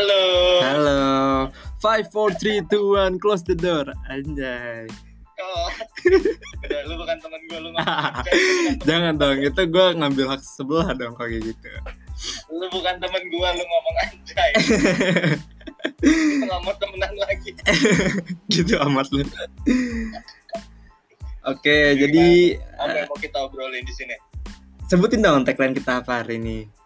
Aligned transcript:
Halo. 0.00 0.24
Halo. 0.64 1.00
Five, 1.76 2.08
four, 2.08 2.32
three, 2.32 2.64
two, 2.72 2.96
one, 2.96 3.20
close 3.20 3.44
the 3.44 3.52
door. 3.52 3.84
Anjay. 4.08 4.88
Oh. 5.36 5.68
Udah, 6.64 6.80
lu 6.88 6.94
bukan 6.96 7.16
temen 7.20 7.40
gue, 7.44 7.58
lu 7.60 7.68
ngomong 7.76 8.24
Jangan 8.88 9.20
dong, 9.20 9.44
itu 9.44 9.60
gue 9.68 9.86
ngambil 10.00 10.24
hak 10.32 10.40
sebelah 10.40 10.96
dong 10.96 11.12
kayak 11.20 11.52
gitu. 11.52 11.68
Lu 12.48 12.64
bukan 12.72 12.96
temen 12.96 13.22
gue, 13.28 13.48
lu 13.60 13.64
ngomong 13.68 13.96
anjay. 14.08 14.50
Kita 16.00 16.44
nggak 16.48 16.60
mau 16.64 16.72
temenan 16.80 17.12
lagi. 17.20 17.50
gitu 18.48 18.80
amat 18.80 19.04
lu. 19.12 19.20
Oke, 21.44 21.76
jadi 21.92 22.56
Apa 22.80 23.04
yang 23.04 23.08
mau 23.12 23.20
kita 23.20 23.36
obrolin 23.44 23.84
di 23.84 23.92
sini? 23.92 24.16
sebutin 24.88 25.20
dong 25.20 25.44
tagline 25.44 25.76
kita 25.76 26.00
apa 26.00 26.24
hari 26.24 26.40
ini. 26.40 26.79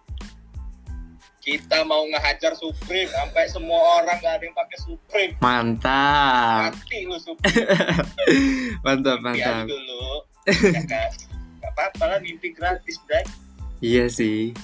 Kita 1.45 1.85
mau 1.85 2.09
ngehajar 2.09 2.57
Supreme 2.57 3.13
sampai 3.13 3.45
semua 3.53 4.01
orang 4.01 4.17
gak 4.25 4.41
ada 4.41 4.45
yang 4.49 4.57
pakai 4.57 4.79
Supreme. 4.81 5.33
Mantap. 5.45 6.73
Mati 6.73 7.05
lu 7.05 7.21
Supreme. 7.21 7.69
Mantap, 8.85 9.21
mantap. 9.21 9.69
dulu. 9.69 10.25
Ya 10.49 10.81
kan? 10.89 11.13
Gak 11.61 11.71
apa-apa 11.77 12.05
lah 12.17 12.19
mimpi 12.25 12.49
gratis, 12.57 12.97
Bray. 13.05 13.29
Iya 13.85 14.09
sih. 14.09 14.57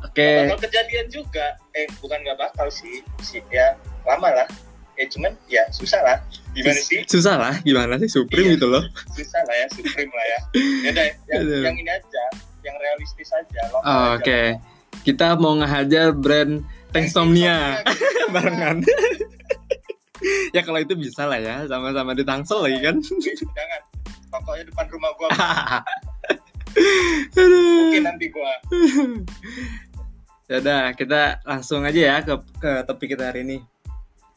Oke, 0.00 0.48
Bakal 0.48 0.64
kejadian 0.64 1.06
juga. 1.12 1.60
Eh, 1.76 1.84
bukan 2.00 2.16
gak 2.24 2.40
bakal 2.40 2.72
sih. 2.72 3.04
sih. 3.20 3.44
Ya, 3.52 3.76
lama 4.08 4.32
lah. 4.32 4.48
Ya 4.96 5.04
cuman 5.12 5.36
ya 5.52 5.68
susah 5.68 6.00
lah. 6.00 6.18
Gimana 6.56 6.80
sih? 6.80 7.04
susah 7.04 7.36
lah 7.36 7.54
gimana 7.68 8.00
sih 8.00 8.08
Iya. 8.08 8.16
Supreme 8.16 8.56
gitu 8.56 8.64
loh. 8.72 8.80
Susah 9.12 9.44
lah 9.44 9.52
ya 9.52 9.66
Supreme 9.68 10.08
lah 10.08 10.24
ya. 10.24 10.40
Ya 10.56 10.90
udah, 10.96 11.04
yang, 11.04 11.40
Aduh. 11.44 11.62
yang 11.68 11.76
ini 11.76 11.90
aja, 11.92 12.24
yang 12.64 12.76
realistis 12.80 13.28
aja. 13.36 13.60
Oh, 13.84 14.16
aja. 14.16 14.56
Kita 15.06 15.38
mau 15.38 15.54
ngehajar 15.54 16.10
brand 16.10 16.66
Tanksomnia 16.90 17.78
barengan. 18.34 18.82
ya 20.50 20.66
kalau 20.66 20.82
itu 20.82 20.98
bisa 20.98 21.30
lah 21.30 21.38
ya, 21.38 21.62
sama-sama 21.70 22.10
di 22.10 22.26
Tangsel 22.26 22.66
lagi 22.66 22.82
kan. 22.82 22.98
Jangan. 23.54 23.80
Pokoknya 24.34 24.64
depan 24.66 24.86
rumah 24.90 25.10
gua 25.14 25.28
mungkin 27.38 28.02
nanti 28.02 28.26
gua. 28.34 28.52
Ya 30.50 30.58
udah, 30.58 30.82
kita 30.98 31.38
langsung 31.46 31.86
aja 31.86 32.00
ya 32.02 32.16
ke 32.26 32.34
ke 32.58 32.70
topik 32.90 33.14
kita 33.14 33.30
hari 33.30 33.46
ini. 33.46 33.58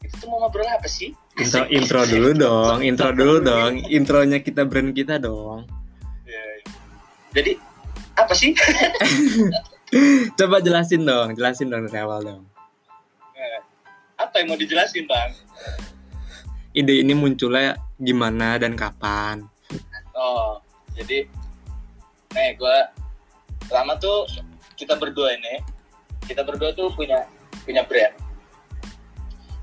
Itu 0.06 0.14
tuh 0.22 0.26
mau 0.30 0.46
ngobrol 0.46 0.70
apa 0.70 0.86
sih? 0.86 1.10
Intro 1.34 1.66
intro 1.66 2.00
dulu 2.06 2.30
dong, 2.38 2.78
intro 2.86 3.10
dulu 3.10 3.42
dong. 3.42 3.82
Intronya 3.90 4.38
kita 4.38 4.62
brand 4.62 4.94
kita 4.94 5.18
dong. 5.18 5.66
Ya, 6.22 6.38
ya. 6.38 6.56
Jadi 7.34 7.52
apa 8.14 8.32
sih? 8.38 8.54
Coba 10.38 10.62
jelasin 10.62 11.02
dong, 11.02 11.34
jelasin 11.34 11.70
dong 11.70 11.86
dari 11.90 11.98
awal 11.98 12.22
dong. 12.22 12.42
Eh, 13.34 13.58
apa 14.18 14.42
yang 14.42 14.54
mau 14.54 14.58
dijelasin 14.58 15.06
bang? 15.10 15.30
Ide 16.70 17.02
ini 17.02 17.14
munculnya 17.18 17.74
gimana 17.98 18.54
dan 18.62 18.78
kapan? 18.78 19.42
Oh, 20.14 20.62
jadi, 20.94 21.26
nih 22.30 22.48
gue 22.54 22.76
lama 23.74 23.98
tuh 23.98 24.30
kita 24.78 24.94
berdua 24.94 25.34
ini, 25.34 25.58
kita 26.30 26.46
berdua 26.46 26.70
tuh 26.78 26.94
punya 26.94 27.26
punya 27.66 27.82
brand, 27.82 28.14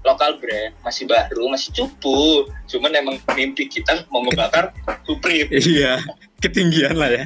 lokal 0.04 0.36
brand, 0.44 0.76
masih 0.84 1.08
baru, 1.08 1.48
masih 1.48 1.72
cupu, 1.72 2.52
cuman 2.68 2.92
emang 3.00 3.16
mimpi 3.32 3.72
kita 3.72 4.04
mau 4.12 4.28
ngebakar 4.28 4.76
Supreme. 5.08 5.48
Iya, 5.56 6.04
ketinggian 6.44 7.00
lah 7.00 7.08
ya. 7.08 7.26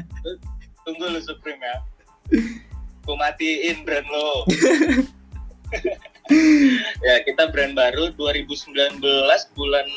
Tunggu 0.86 1.10
lu 1.10 1.22
Supreme 1.26 1.62
ya. 1.62 1.78
Gue 3.02 3.16
matiin 3.18 3.82
brand 3.84 4.08
lo. 4.08 4.46
ya 7.08 7.16
kita 7.26 7.50
brand 7.50 7.74
baru 7.74 8.14
2019 8.14 9.02
bulan 9.58 9.88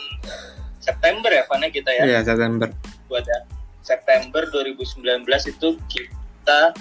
September 0.81 1.31
ya, 1.31 1.45
Fana 1.49 1.69
kita 1.69 1.91
ya. 1.93 2.05
Iya, 2.05 2.21
September. 2.25 2.69
buat 3.09 3.25
ya, 3.25 3.41
September 3.85 4.49
2019 4.49 5.29
itu 5.53 5.69
kita 5.93 6.73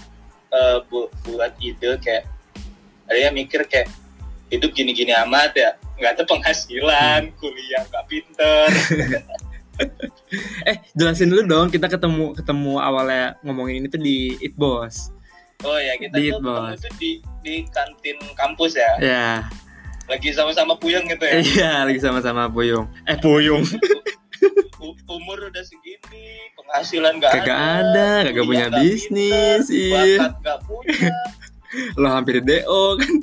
eh, 0.53 0.79
bu- 0.87 1.11
buat 1.27 1.51
ide 1.59 1.99
kayak 1.99 2.23
ada 3.11 3.19
yang 3.19 3.35
mikir 3.35 3.67
kayak 3.67 3.91
hidup 4.47 4.71
gini-gini 4.71 5.11
amat 5.27 5.51
ya 5.57 5.75
nggak 5.99 6.19
ada 6.19 6.23
penghasilan 6.29 7.21
kuliah 7.41 7.81
nggak 7.89 8.05
pinter 8.07 8.67
Eh, 10.69 10.77
jelasin 10.93 11.29
dulu 11.29 11.45
dong. 11.45 11.67
Kita 11.73 11.89
ketemu 11.89 12.33
ketemu 12.37 12.77
awalnya 12.77 13.37
ngomongin 13.41 13.81
ini 13.81 13.87
tuh 13.89 14.01
di 14.01 14.37
It 14.41 14.53
Boss. 14.53 15.09
Oh 15.63 15.77
ya 15.77 15.93
kita 15.95 16.15
Di 16.15 16.29
tuh 16.29 16.39
bos. 16.39 16.77
tuh 16.77 16.91
di 16.95 17.11
di 17.39 17.55
kantin 17.67 18.17
kampus 18.33 18.75
ya 18.75 18.91
Ya, 18.97 19.27
lagi 20.05 20.29
sama-sama 20.29 20.75
puyeng 20.75 21.03
gitu 21.05 21.23
ya 21.23 21.33
iya 21.37 21.71
lagi 21.81 21.97
sama-sama 21.97 22.45
Puyung. 22.45 22.87
Eh, 23.03 23.15
Puyung. 23.15 23.63
U- 24.77 24.99
umur 25.09 25.47
udah 25.47 25.63
segini 25.63 26.27
penghasilan 26.53 27.15
nggak 27.15 27.31
Kagak 27.33 27.55
ada, 27.55 28.09
kagak 28.21 28.43
kuliah 28.43 28.67
punya 28.67 28.67
bisnis, 28.77 29.65
iya. 29.67 30.19
bakat 30.19 30.33
nggak 30.37 30.59
punya 30.63 31.09
Lo 32.01 32.07
hampir 32.11 32.37
DO 32.39 32.83
kan. 32.97 33.13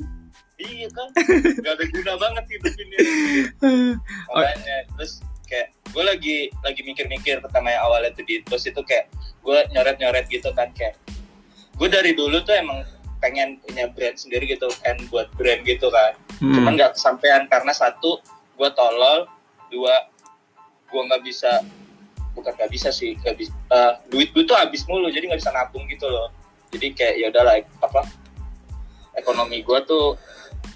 iya 0.57 0.87
kan 0.89 1.07
nggak 1.55 1.71
ada 1.71 1.85
guna 1.87 2.13
banget 2.15 2.45
hidup 2.49 2.73
ini 2.75 2.97
Oh. 4.33 4.41
terus 4.95 5.21
kayak 5.45 5.69
gue 5.87 6.01
lagi 6.01 6.35
lagi 6.61 6.81
mikir-mikir 6.81 7.37
pertama 7.39 7.69
yang 7.69 7.83
awalnya 7.83 8.09
tuh 8.11 8.23
di 8.23 8.41
terus 8.41 8.63
itu 8.63 8.81
kayak 8.81 9.09
gue 9.39 9.57
nyoret-nyoret 9.71 10.25
gitu 10.27 10.49
kan 10.51 10.69
kayak 10.71 10.97
gue 11.81 11.89
dari 11.89 12.13
dulu 12.13 12.37
tuh 12.41 12.53
emang 12.53 12.85
pengen 13.17 13.57
punya 13.59 13.89
brand 13.89 14.13
sendiri 14.13 14.45
gitu 14.47 14.69
kan 14.79 14.97
buat 15.09 15.33
brand 15.33 15.61
gitu 15.63 15.89
kan 15.89 16.13
cuman 16.37 16.61
Hmm. 16.63 16.77
nggak 16.77 16.93
kesampaian 16.93 17.45
karena 17.47 17.69
satu 17.71 18.21
gue 18.55 18.69
tolol 18.71 19.25
dua 19.67 19.93
gue 20.87 21.01
nggak 21.01 21.21
bisa 21.21 21.65
bukan 22.31 22.53
nggak 22.53 22.69
bisa 22.69 22.89
sih 22.89 23.17
nggak 23.17 23.33
bisa 23.33 23.49
eh, 23.49 23.93
duit 24.07 24.29
gue 24.31 24.43
tuh 24.43 24.53
habis 24.53 24.85
mulu 24.85 25.09
jadi 25.09 25.25
nggak 25.25 25.41
bisa 25.41 25.49
nabung 25.51 25.85
gitu 25.85 26.05
loh 26.05 26.29
jadi 26.69 26.87
kayak 26.93 27.15
ya 27.17 27.25
udahlah 27.29 27.55
apa 27.79 28.01
ekonomi 29.13 29.61
gue 29.61 29.79
tuh 29.83 30.15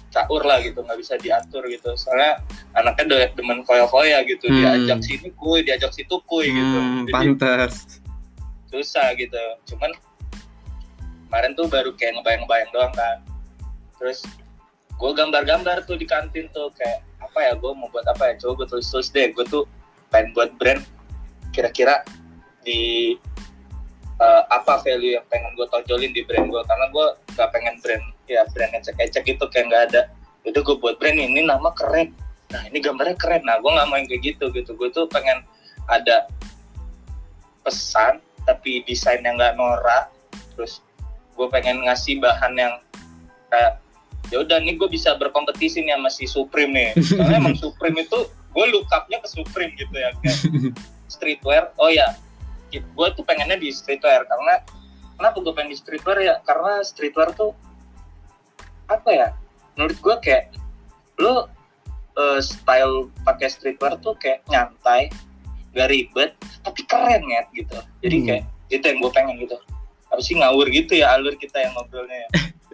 caur 0.08 0.42
lah 0.42 0.60
gitu 0.60 0.80
nggak 0.80 0.96
bisa 0.96 1.14
diatur 1.16 1.66
gitu 1.66 1.92
soalnya 1.94 2.40
anaknya 2.72 3.28
demen 3.30 3.60
koya-koya 3.62 4.22
gitu 4.24 4.48
Hmm. 4.48 4.56
diajak 4.56 5.00
sini 5.02 5.28
kuy 5.34 5.60
diajak 5.60 5.92
situ 5.92 6.16
kuy 6.24 6.46
gitu 6.46 6.78
Hmm, 6.78 7.04
jadi 7.04 7.12
pantes. 7.12 8.00
susah 8.66 9.12
gitu 9.14 9.40
cuman 9.66 9.92
kemarin 11.26 11.52
tuh 11.58 11.66
baru 11.66 11.90
kayak 11.98 12.22
ngebayang-ngebayang 12.22 12.70
doang 12.70 12.94
kan. 12.94 13.18
Terus 13.98 14.22
gue 14.96 15.10
gambar-gambar 15.12 15.84
tuh 15.84 15.98
di 15.98 16.06
kantin 16.08 16.48
tuh 16.54 16.72
kayak 16.72 17.04
apa 17.20 17.38
ya 17.42 17.52
gue 17.58 17.72
mau 17.74 17.90
buat 17.90 18.06
apa 18.06 18.32
ya? 18.32 18.34
Coba 18.40 18.64
gue 18.64 18.78
tulis-tulis 18.78 19.10
deh. 19.10 19.34
Gue 19.34 19.44
tuh 19.44 19.64
pengen 20.08 20.32
buat 20.32 20.54
brand 20.56 20.80
kira-kira 21.50 22.06
di 22.62 23.14
eh, 24.16 24.42
apa 24.48 24.80
value 24.80 25.18
yang 25.18 25.26
pengen 25.28 25.52
gue 25.58 25.66
tonjolin 25.68 26.12
di 26.14 26.22
brand 26.24 26.46
gue 26.48 26.62
karena 26.64 26.86
gue 26.88 27.06
gak 27.36 27.50
pengen 27.52 27.74
brand 27.82 28.04
ya 28.26 28.42
brand 28.50 28.72
ecek-ecek 28.74 29.22
gitu 29.26 29.44
kayak 29.50 29.66
nggak 29.68 29.84
ada. 29.92 30.02
Itu 30.46 30.62
gue 30.62 30.76
buat 30.78 30.96
brand 31.02 31.18
ini 31.18 31.42
nama 31.42 31.74
keren. 31.74 32.14
Nah 32.54 32.62
ini 32.70 32.78
gambarnya 32.78 33.18
keren. 33.18 33.42
Nah 33.42 33.58
gue 33.58 33.70
nggak 33.70 33.86
yang 33.90 34.06
kayak 34.06 34.22
gitu 34.22 34.44
gitu. 34.54 34.70
Gue 34.78 34.88
tuh 34.94 35.10
pengen 35.10 35.42
ada 35.90 36.30
pesan 37.66 38.22
tapi 38.46 38.86
desainnya 38.86 39.34
nggak 39.34 39.58
norak. 39.58 40.14
Terus 40.54 40.85
gue 41.36 41.46
pengen 41.52 41.84
ngasih 41.84 42.16
bahan 42.18 42.56
yang 42.56 42.74
kayak 43.52 43.78
ya 44.32 44.42
udah 44.42 44.58
nih 44.58 44.74
gue 44.74 44.88
bisa 44.90 45.14
berkompetisi 45.14 45.84
nih 45.84 45.94
sama 45.94 46.10
si 46.10 46.24
Supreme 46.26 46.72
nih. 46.72 46.90
Soalnya 47.14 47.38
emang 47.38 47.54
Supreme 47.54 48.02
itu 48.02 48.18
gue 48.26 48.66
look 48.72 48.88
up-nya 48.90 49.20
ke 49.20 49.28
Supreme 49.28 49.76
gitu 49.76 49.92
ya 49.92 50.10
kayak 50.24 50.38
streetwear. 51.14 51.70
Oh 51.76 51.92
ya 51.92 52.16
gue 52.72 53.08
tuh 53.14 53.24
pengennya 53.24 53.56
di 53.56 53.70
streetwear 53.70 54.26
karena 54.26 54.60
kenapa 55.16 55.36
gue 55.40 55.52
pengen 55.52 55.70
di 55.72 55.78
streetwear 55.78 56.18
ya? 56.18 56.34
Karena 56.42 56.80
streetwear 56.82 57.30
tuh 57.36 57.52
apa 58.86 59.10
ya 59.10 59.28
menurut 59.76 59.98
gue 59.98 60.16
kayak 60.24 60.54
lo 61.20 61.48
eh, 62.16 62.40
style 62.40 63.12
pakai 63.22 63.48
streetwear 63.52 64.00
tuh 64.00 64.16
kayak 64.16 64.40
nyantai 64.48 65.12
gak 65.76 65.92
ribet 65.92 66.32
tapi 66.64 66.80
keren 66.88 67.22
ya 67.28 67.44
gitu. 67.52 67.76
Jadi 68.00 68.16
Hmm. 68.16 68.26
kayak 68.26 68.44
itu 68.66 68.82
yang 68.82 68.98
gue 68.98 69.12
pengen 69.14 69.36
gitu 69.38 69.56
apa 70.06 70.20
sih 70.22 70.38
ngawur 70.38 70.70
gitu 70.70 70.96
ya 70.96 71.18
alur 71.18 71.34
kita 71.34 71.58
yang 71.60 71.74
ngobrolnya 71.74 72.26
ya? 72.26 72.28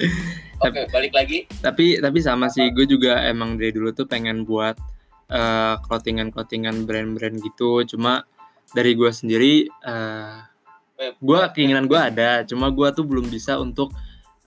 Oke 0.64 0.86
balik 0.94 1.12
lagi. 1.16 1.48
Tapi 1.58 1.98
tapi 1.98 2.18
sama 2.22 2.46
sih 2.52 2.70
gue 2.70 2.86
juga 2.86 3.18
emang 3.26 3.58
dari 3.58 3.74
dulu 3.74 3.90
tuh 3.90 4.06
pengen 4.06 4.46
buat 4.46 4.78
eh, 5.32 5.74
clothingan 5.82 6.30
clothingan 6.30 6.86
brand-brand 6.86 7.42
gitu. 7.42 7.82
Cuma 7.88 8.22
dari 8.70 8.94
gue 8.94 9.10
sendiri 9.10 9.66
eh, 9.66 10.38
eh, 11.02 11.12
gue 11.18 11.40
keinginan 11.56 11.90
gue 11.90 11.98
ada. 11.98 12.46
Cuma 12.46 12.70
gue 12.70 12.88
tuh 12.94 13.02
belum 13.02 13.26
bisa 13.26 13.58
untuk 13.58 13.90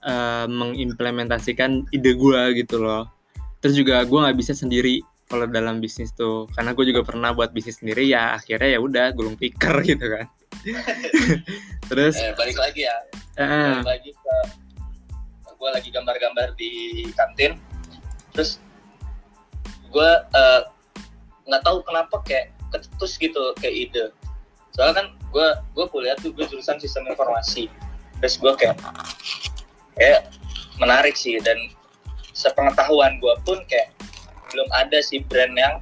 eh, 0.00 0.46
mengimplementasikan 0.48 1.90
ide 1.92 2.16
gue 2.16 2.40
gitu 2.64 2.80
loh. 2.80 3.12
Terus 3.60 3.76
juga 3.76 4.00
gue 4.06 4.18
nggak 4.24 4.38
bisa 4.38 4.56
sendiri 4.56 5.04
kalau 5.28 5.44
dalam 5.50 5.84
bisnis 5.84 6.16
tuh. 6.16 6.48
Karena 6.56 6.72
gue 6.72 6.84
juga 6.88 7.04
pernah 7.04 7.36
buat 7.36 7.52
bisnis 7.52 7.82
sendiri 7.82 8.08
ya 8.08 8.40
akhirnya 8.40 8.78
ya 8.78 8.80
udah 8.80 9.06
gulung 9.12 9.36
tikar 9.36 9.84
gitu 9.90 10.06
kan 10.06 10.32
terus? 11.90 12.14
Eh, 12.18 12.34
balik 12.34 12.58
lagi 12.58 12.86
ya. 12.86 12.96
Eh, 13.38 13.80
balik 13.82 13.86
lagi 13.86 14.10
ke 14.12 14.36
gue 15.56 15.70
lagi 15.72 15.88
gambar-gambar 15.88 16.48
di 16.58 16.72
kantin. 17.16 17.56
Terus 18.34 18.60
gue 19.88 20.10
eh, 20.20 20.62
nggak 21.46 21.62
tahu 21.62 21.78
kenapa 21.86 22.16
kayak 22.26 22.52
ketus 22.74 23.16
gitu 23.16 23.54
kayak 23.56 23.74
ide. 23.88 24.04
Soalnya 24.74 24.94
kan 25.04 25.06
gue 25.32 25.48
gue 25.72 25.86
kuliah 25.88 26.16
tuh 26.18 26.34
gue 26.34 26.44
jurusan 26.44 26.76
sistem 26.82 27.08
informasi. 27.08 27.72
Terus 28.20 28.36
gue 28.36 28.52
kayak 28.58 28.76
kayak 29.96 30.28
menarik 30.76 31.16
sih. 31.16 31.38
Dan 31.40 31.72
sepengetahuan 32.36 33.16
gue 33.16 33.34
pun 33.48 33.58
kayak 33.64 33.96
belum 34.52 34.68
ada 34.76 35.00
sih 35.00 35.24
brand 35.24 35.56
yang 35.56 35.80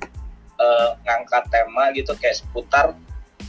eh, 0.60 0.90
ngangkat 1.02 1.44
tema 1.50 1.90
gitu 1.92 2.14
kayak 2.14 2.38
seputar 2.38 2.94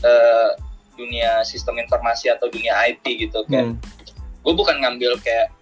eh, 0.02 0.50
dunia 0.96 1.40
sistem 1.42 1.76
informasi 1.78 2.28
atau 2.28 2.48
dunia 2.48 2.72
IT 2.84 3.04
gitu 3.04 3.44
kayak 3.46 3.70
Hmm. 3.70 3.78
gue 4.42 4.52
bukan 4.52 4.76
ngambil 4.78 5.16
kayak 5.20 5.52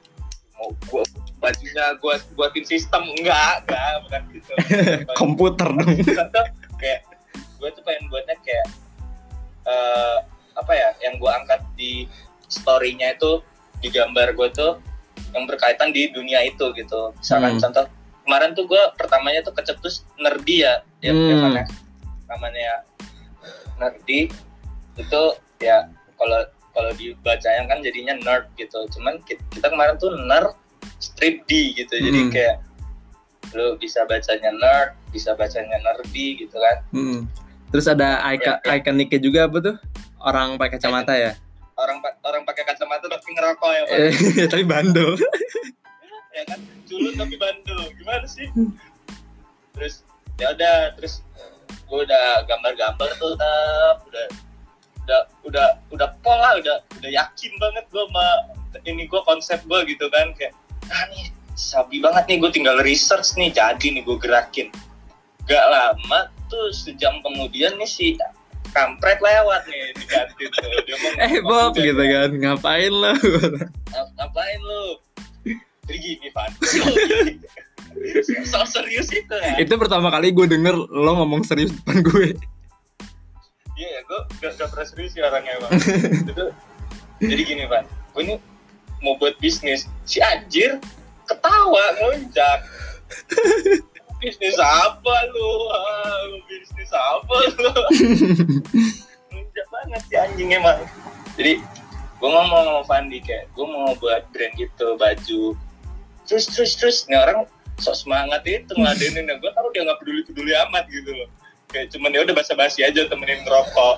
mau 0.54 0.70
gue 0.70 1.02
bajunya 1.38 1.92
gue 1.94 2.14
buatin 2.32 2.64
sistem 2.64 3.02
enggak 3.10 3.66
enggak 3.66 3.92
bukan 4.02 4.20
gitu 4.32 4.52
komputer 5.20 5.68
dong 5.68 5.90
kayak 6.78 7.00
gue 7.58 7.68
tuh 7.70 7.82
pengen 7.82 8.06
buatnya 8.08 8.36
kayak 8.40 8.66
eh, 9.64 10.16
apa 10.54 10.72
ya 10.72 10.88
yang 11.02 11.18
gue 11.18 11.30
angkat 11.30 11.60
di 11.74 12.06
story-nya 12.46 13.16
itu 13.16 13.42
di 13.80 13.88
gambar 13.88 14.32
gue 14.32 14.48
tuh 14.52 14.72
yang 15.34 15.44
berkaitan 15.44 15.90
di 15.90 16.08
dunia 16.08 16.44
itu 16.44 16.70
gitu 16.72 17.10
misalkan 17.14 17.56
Hmm. 17.56 17.62
contoh 17.68 17.84
kemarin 18.24 18.50
tuh 18.52 18.64
gue 18.64 18.82
pertamanya 18.94 19.42
tuh 19.42 19.52
kecetus 19.52 20.06
nerdy 20.16 20.64
ya 20.64 20.74
ya 21.00 21.12
Hmm. 21.12 21.28
namanya 21.34 21.64
namanya 22.24 22.72
nerdy 23.76 24.30
itu 24.94 25.22
ya 25.58 25.86
kalau 26.14 26.40
kalau 26.70 26.90
dibacanya 26.92 27.66
kan 27.66 27.78
jadinya 27.80 28.14
nerd 28.16 28.50
gitu 28.54 28.82
cuman 28.90 29.18
ki- 29.22 29.40
kita 29.50 29.66
kemarin 29.66 29.94
tuh 29.96 30.10
nerd 30.16 30.54
strip 30.98 31.42
D 31.44 31.74
gitu 31.74 31.94
jadi 31.94 32.20
Hmm. 32.20 32.30
kayak 32.30 32.56
lu 33.52 33.76
bisa 33.76 34.02
bacanya 34.04 34.50
nerd 34.50 34.90
bisa 35.10 35.30
bacanya 35.32 35.78
nerdy 35.80 36.26
gitu 36.38 36.56
kan 36.56 36.76
Hmm. 36.90 37.20
terus 37.68 37.86
ada 37.86 38.18
icon 38.28 38.54
Ya, 38.56 38.62
ya. 38.64 38.74
ikoniknya 38.76 39.20
juga 39.20 39.40
apa 39.44 39.58
tuh 39.60 39.76
orang 40.20 40.54
pakai 40.54 40.74
kacamata 40.74 41.14
ya 41.14 41.32
orang 41.74 41.98
orang 42.22 42.42
pakai 42.42 42.62
kacamata 42.64 43.06
tapi 43.08 43.28
ngerokok 43.30 43.70
ya 43.70 43.82
Pak. 43.84 43.96
Eh, 43.96 44.12
tapi 44.52 44.64
bandel 44.64 45.10
ya 46.36 46.42
kan 46.44 46.58
culun 46.84 47.14
tapi 47.14 47.34
bandel 47.34 47.78
gimana 47.94 48.26
sih 48.26 48.46
terus 49.72 50.02
ya 50.36 50.50
udah 50.50 50.94
terus 50.94 51.22
gue 51.84 52.00
udah 52.00 52.42
gambar-gambar 52.44 53.08
tuh 53.16 53.34
udah 53.34 53.58
udah 55.04 55.20
udah 55.44 55.66
udah 55.92 56.08
pola 56.24 56.56
udah 56.56 56.80
udah 57.00 57.10
yakin 57.12 57.52
banget 57.60 57.84
gue 57.92 58.04
sama 58.08 58.26
ini 58.88 59.04
gue 59.04 59.20
konsep 59.22 59.60
gue 59.68 59.80
gitu 59.86 60.08
kan 60.08 60.32
kayak 60.34 60.56
ah 60.88 61.04
nih 61.12 61.28
sabi 61.54 62.02
banget 62.02 62.24
nih 62.26 62.36
gue 62.42 62.50
tinggal 62.50 62.76
research 62.82 63.36
nih 63.38 63.52
jadi 63.54 63.86
nih 63.94 64.02
gue 64.02 64.16
gerakin. 64.18 64.68
Gak 65.44 65.64
lama 65.68 66.32
tuh 66.48 66.72
sejam 66.72 67.20
kemudian 67.20 67.76
nih 67.76 67.86
si 67.86 68.16
kampret 68.72 69.22
lewat 69.22 69.62
nih 69.68 69.92
di 69.94 70.04
kantin 70.08 70.48
tuh. 70.50 70.70
Dia 70.82 70.96
mau 70.98 71.10
eh 71.30 71.34
Bob 71.44 71.72
gitu 71.76 72.00
kan. 72.00 72.30
Ngapain 72.32 72.90
lo 72.90 73.12
"Ngap- 73.92 74.12
ngapain 74.18 74.60
lu? 74.60 74.84
Jadi 75.84 75.98
gini 76.00 76.28
Van. 76.32 76.50
So 78.44 78.66
serius 78.66 79.06
itu 79.14 79.30
ya 79.38 79.54
itu 79.62 79.70
pertama 79.78 80.10
kali 80.10 80.34
gue 80.34 80.50
denger 80.50 80.74
lo 80.74 81.14
ngomong 81.14 81.46
serius 81.46 81.70
depan 81.70 82.02
gue 82.02 82.34
iya 83.74 83.88
ya 83.98 84.00
gue 84.06 84.20
gak, 84.40 84.52
gak 84.58 84.68
pernah 84.70 84.86
serius 84.86 85.12
sih 85.14 85.22
orangnya 85.22 85.58
bang. 85.62 85.72
Itu 86.30 86.44
jadi 87.22 87.42
gini 87.42 87.64
Van 87.66 87.86
gue 87.86 88.22
ini 88.22 88.34
mau 89.02 89.18
buat 89.18 89.36
bisnis. 89.42 89.90
Si 90.08 90.22
anjir 90.22 90.78
ketawa 91.26 91.84
ngelunjak 92.00 92.58
bisnis 94.22 94.56
apa 94.56 95.14
lu? 95.34 95.50
Ah, 95.74 96.24
bisnis 96.48 96.90
apa 96.94 97.36
lu? 97.58 97.72
Ngelunjak 99.30 99.66
banget 99.68 100.02
si 100.08 100.14
anjing 100.16 100.50
emang. 100.54 100.80
Jadi 101.34 101.60
gue 102.14 102.28
ngomong 102.30 102.62
sama 102.64 102.82
Fandi 102.88 103.18
kayak 103.20 103.50
gue 103.52 103.66
mau 103.66 103.92
buat 103.98 104.24
brand 104.32 104.54
gitu 104.56 104.96
baju. 104.96 105.42
Terus 106.24 106.44
terus 106.48 106.72
terus. 106.78 106.98
Nih 107.10 107.20
orang 107.20 107.44
sok 107.82 108.06
semangat 108.06 108.46
itu 108.46 108.70
ngeladenin 108.78 109.26
gue 109.26 109.50
tahu 109.50 109.66
dia 109.74 109.82
nggak 109.82 109.98
peduli 109.98 110.22
peduli 110.22 110.52
amat 110.54 110.86
gitu 110.86 111.10
loh 111.10 111.28
kayak 111.74 111.90
cuman 111.90 112.14
ya 112.14 112.22
udah 112.22 112.34
basa 112.38 112.54
basi 112.54 112.86
aja 112.86 113.02
temenin 113.10 113.42
ngerokok. 113.42 113.96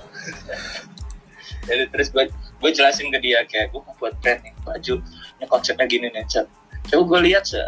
Jadi 1.69 1.85
terus 1.93 2.09
gue 2.09 2.25
gue 2.33 2.71
jelasin 2.73 3.13
ke 3.13 3.19
dia 3.21 3.45
kayak 3.45 3.77
gue 3.77 3.81
mau 3.85 3.93
buat 4.01 4.17
brand 4.25 4.41
nih 4.41 4.57
baju. 4.65 4.95
Ini 5.37 5.45
konsepnya 5.53 5.85
gini 5.85 6.09
nih 6.09 6.25
Cep. 6.25 6.49
coba 6.87 7.03
gue 7.03 7.21
lihat 7.35 7.43
se 7.43 7.59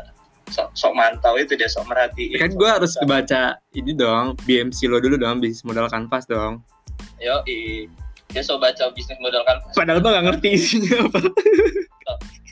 sok, 0.55 0.70
sok 0.78 0.94
mantau 0.94 1.34
itu 1.34 1.58
dia 1.58 1.66
sok 1.66 1.90
merhatiin 1.90 2.38
kan 2.38 2.55
gue 2.55 2.70
harus 2.70 2.94
baca 3.02 3.58
ini 3.75 3.93
dong 3.99 4.38
BMC 4.46 4.87
lo 4.87 5.02
dulu 5.02 5.19
dong 5.19 5.43
bisnis 5.43 5.66
modal 5.66 5.90
kanvas 5.90 6.25
dong. 6.31 6.62
Yo 7.19 7.43
dia 8.31 8.43
sok 8.46 8.62
baca 8.62 8.94
bisnis 8.94 9.19
modal 9.19 9.43
kan 9.43 9.58
padahal 9.75 10.00
tuh 10.00 10.10
gak 10.14 10.25
ngerti 10.31 10.49
isinya 10.55 11.05
apa. 11.05 11.20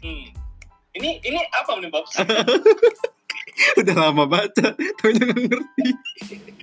Hmm. 0.02 0.26
ini 0.98 1.22
ini 1.24 1.40
apa 1.54 1.70
nih 1.78 1.88
Bob? 1.88 2.04
Udah 3.80 3.96
lama 3.96 4.24
baca 4.28 4.66
tapi 4.74 5.10
gak 5.16 5.32
ngerti 5.32 5.88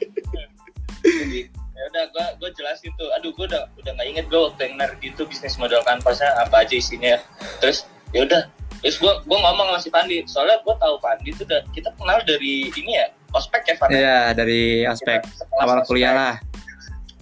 jadi 1.03 1.39
ya 1.73 1.83
udah 1.89 2.03
gue 2.09 2.25
gue 2.39 2.49
jelasin 2.55 2.91
tuh. 2.95 3.09
Aduh 3.19 3.31
gue 3.35 3.45
udah 3.49 3.67
udah 3.81 3.91
nggak 3.97 4.07
inget 4.07 4.25
gue 4.31 4.39
waktu 4.39 4.61
yang 4.71 4.75
nerd 4.79 4.99
itu 5.03 5.21
bisnis 5.27 5.59
modal 5.59 5.83
kanvasnya 5.83 6.31
apa 6.39 6.63
aja 6.63 6.75
isinya. 6.79 7.19
Terus 7.59 7.83
ya 8.15 8.23
udah. 8.23 8.41
Terus 8.83 8.99
gue 8.99 9.13
gue 9.25 9.37
ngomong 9.37 9.67
sama 9.73 9.79
si 9.79 9.89
Pandi. 9.91 10.17
Soalnya 10.27 10.63
gue 10.63 10.75
tahu 10.79 10.95
Pandi 11.03 11.29
tuh 11.35 11.45
udah 11.47 11.61
kita 11.75 11.89
kenal 11.99 12.19
dari 12.23 12.71
ini 12.71 12.91
ya 12.95 13.07
ospek 13.35 13.63
ya 13.67 13.75
Van 13.79 13.89
ya? 13.91 13.97
Iya 13.99 14.19
dari 14.37 14.61
sekelas 14.87 15.43
awal 15.59 15.83
ospek. 15.83 15.87
kuliah 15.91 16.13
lah. 16.15 16.35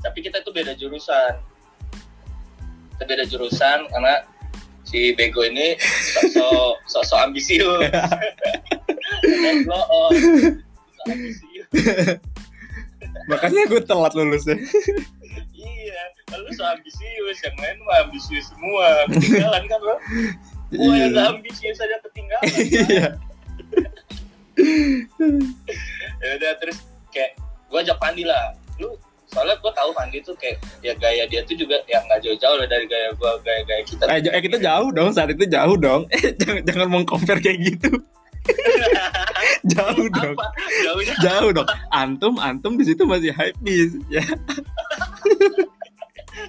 Tapi 0.02 0.20
kita 0.26 0.42
tuh 0.46 0.54
beda 0.54 0.78
jurusan. 0.78 1.42
Kita 2.98 3.04
beda 3.06 3.24
jurusan 3.26 3.90
karena 3.90 4.26
si 4.86 5.14
bego 5.18 5.42
ini 5.46 5.78
sok 6.38 6.82
sok 6.86 7.04
sok 7.06 7.20
ambisius. 7.30 7.90
Dan 9.22 9.68
blow 9.70 9.86
on 9.90 10.12
Sok 10.98 11.06
ambisius 11.14 12.31
makanya 13.30 13.68
gue 13.70 13.82
telat 13.84 14.14
lulusnya. 14.18 14.58
Iya 15.52 16.02
lu 16.40 16.50
so 16.56 16.64
ambisius 16.64 17.40
yang 17.44 17.58
lain 17.60 17.78
mah 17.84 17.98
ambisius 18.08 18.46
semua. 18.52 18.88
Ketinggalan 19.12 19.64
kan 19.68 19.80
lo 19.84 19.96
gua 20.72 20.96
yang 20.96 21.12
gak 21.12 21.28
ambisius 21.36 21.80
aja 21.84 21.98
ketinggalan 22.00 22.44
iya. 22.64 23.08
Ya 26.22 26.30
udah 26.40 26.52
terus 26.64 26.78
kayak 27.12 27.36
gua 27.68 27.84
ajak 27.84 27.98
Pandi 28.00 28.24
lah. 28.24 28.56
Lu 28.80 28.96
soalnya 29.28 29.60
gua 29.60 29.72
tahu 29.76 29.92
Pandi 29.92 30.24
tuh 30.24 30.36
kayak 30.40 30.64
ya 30.80 30.96
gaya 30.96 31.28
dia 31.28 31.44
tuh 31.44 31.60
juga 31.60 31.84
yang 31.92 32.04
nggak 32.08 32.24
jauh-jauh 32.24 32.56
lah 32.56 32.68
dari 32.68 32.88
gaya 32.88 33.12
gua 33.20 33.36
gaya-gaya 33.44 33.84
kita. 33.84 34.04
Eh, 34.08 34.24
eh, 34.24 34.42
kita 34.44 34.58
jauh 34.64 34.90
dong 34.96 35.12
saat 35.12 35.32
itu 35.36 35.44
jauh 35.48 35.76
dong. 35.76 36.08
Eh, 36.16 36.32
jangan 36.40 36.62
jangan 36.64 36.88
mau 36.88 37.04
compare 37.04 37.44
kayak 37.44 37.60
gitu 37.60 37.92
jauh 39.74 40.08
dong. 40.10 40.36
Apa? 40.38 40.48
Jauh 41.22 41.52
dong. 41.54 41.68
Antum 41.94 42.36
antum 42.42 42.74
di 42.78 42.86
situ 42.88 43.06
masih 43.06 43.34
hype 43.34 43.58
bis 43.62 43.98
ya. 44.10 44.24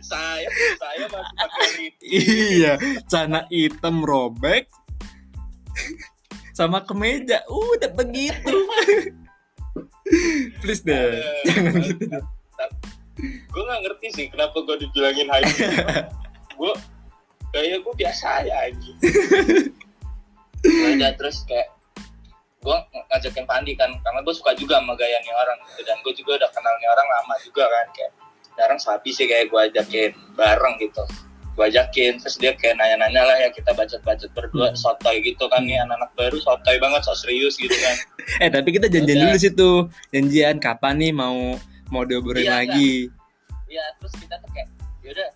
Saya 0.02 0.48
saya 0.80 1.04
masih 1.10 1.34
pakai 1.36 1.86
iya 2.00 2.72
celana 3.10 3.44
hitam 3.52 4.00
robek. 4.02 4.70
Sama 6.56 6.80
kemeja. 6.86 7.44
Udah 7.50 7.90
begitu. 7.92 8.56
Please 10.64 10.82
deh 10.84 11.22
jangan 11.48 11.74
gitu 11.82 12.04
deh. 12.08 12.24
gue 13.22 13.62
nggak 13.62 13.80
ngerti 13.84 14.06
sih 14.16 14.26
kenapa 14.32 14.56
gue 14.64 14.76
dibilangin 14.82 15.28
hype 15.28 15.52
gue 16.58 16.72
kayak 17.52 17.84
gue 17.84 17.94
biasa 18.00 18.26
aja. 18.44 18.54
Anjing 18.68 18.96
Ya 20.62 20.88
udah 20.94 21.12
terus 21.18 21.42
kayak 21.44 21.68
gue 22.62 22.76
ngajakin 23.10 23.44
Pandi 23.44 23.72
kan 23.74 23.90
karena 23.98 24.22
gue 24.22 24.30
suka 24.30 24.54
juga 24.54 24.78
sama 24.78 24.94
gaya 24.94 25.18
nih 25.18 25.34
orang 25.34 25.58
gitu 25.66 25.82
dan 25.82 25.98
gue 26.00 26.12
juga 26.14 26.38
udah 26.38 26.50
kenal 26.54 26.74
nih 26.78 26.88
orang 26.88 27.08
lama 27.10 27.34
juga 27.42 27.64
kan 27.66 27.86
kayak 27.90 28.12
"Ini 28.52 28.60
orang 28.62 28.78
sapi 28.78 29.10
sih 29.10 29.26
kayak 29.26 29.50
gue 29.50 29.60
ajakin 29.66 30.10
bareng 30.32 30.74
gitu. 30.78 31.02
Gue 31.52 31.68
ajakin 31.68 32.16
terus 32.16 32.36
dia 32.36 32.54
kayak 32.54 32.78
nanya-nanya 32.78 33.22
lah 33.24 33.36
ya 33.36 33.48
kita 33.50 33.74
bacot-bacot 33.74 34.30
berdua 34.32 34.70
Hmm. 34.70 34.78
sotoy 34.78 35.20
gitu 35.20 35.44
kan 35.48 35.66
nih 35.66 35.82
anak-anak 35.82 36.14
baru 36.14 36.38
sotoy 36.38 36.76
banget 36.78 37.02
so 37.02 37.12
serius 37.12 37.58
gitu 37.58 37.74
kan. 37.74 37.96
Eh 38.42 38.48
tapi 38.48 38.70
kita 38.70 38.86
janjian 38.86 39.18
Udah. 39.18 39.26
dulu 39.28 39.36
situ 39.36 39.70
janjian 40.08 40.56
kapan 40.56 40.94
nih 40.96 41.12
mau 41.12 41.58
mau 41.90 42.06
diobrolin 42.06 42.46
Iya, 42.46 42.54
lagi. 42.56 42.92
Iya, 43.66 43.84
terus 43.98 44.14
kita 44.16 44.38
tuh 44.38 44.48
kayak 44.48 44.68
yaudah 45.02 45.28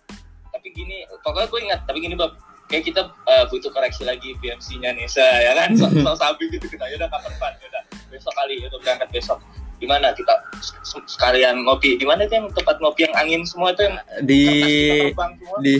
tapi 0.47 0.67
gini 0.71 1.03
pokoknya 1.21 1.47
gue 1.47 1.59
ingat 1.67 1.79
tapi 1.83 1.97
gini 1.99 2.15
Bob 2.15 2.33
kayak 2.67 2.83
kita 2.83 3.01
uh, 3.27 3.45
butuh 3.47 3.71
koreksi 3.71 4.03
lagi 4.03 4.35
BMC-nya 4.43 4.91
saya 5.07 5.51
ya 5.51 5.51
kan 5.55 5.69
so, 5.75 5.87
so 6.05 6.11
sabi 6.19 6.51
gitu 6.51 6.67
kita 6.67 6.83
yaudah 6.91 7.07
kapan 7.07 7.33
pan 7.39 7.53
yaudah 7.63 7.83
besok 8.11 8.33
kali 8.35 8.59
itu 8.59 8.77
berangkat 8.83 9.09
besok 9.11 9.39
gimana 9.77 10.09
kita 10.11 10.33
sekalian 11.05 11.61
ngopi 11.63 11.95
di 12.01 12.05
mana 12.05 12.25
tuh 12.25 12.35
yang 12.41 12.47
tempat 12.49 12.81
ngopi 12.81 13.05
yang 13.05 13.15
angin 13.15 13.41
semua 13.45 13.71
tuh 13.77 13.85
yang 13.85 13.95
di 14.25 14.43
di 15.61 15.73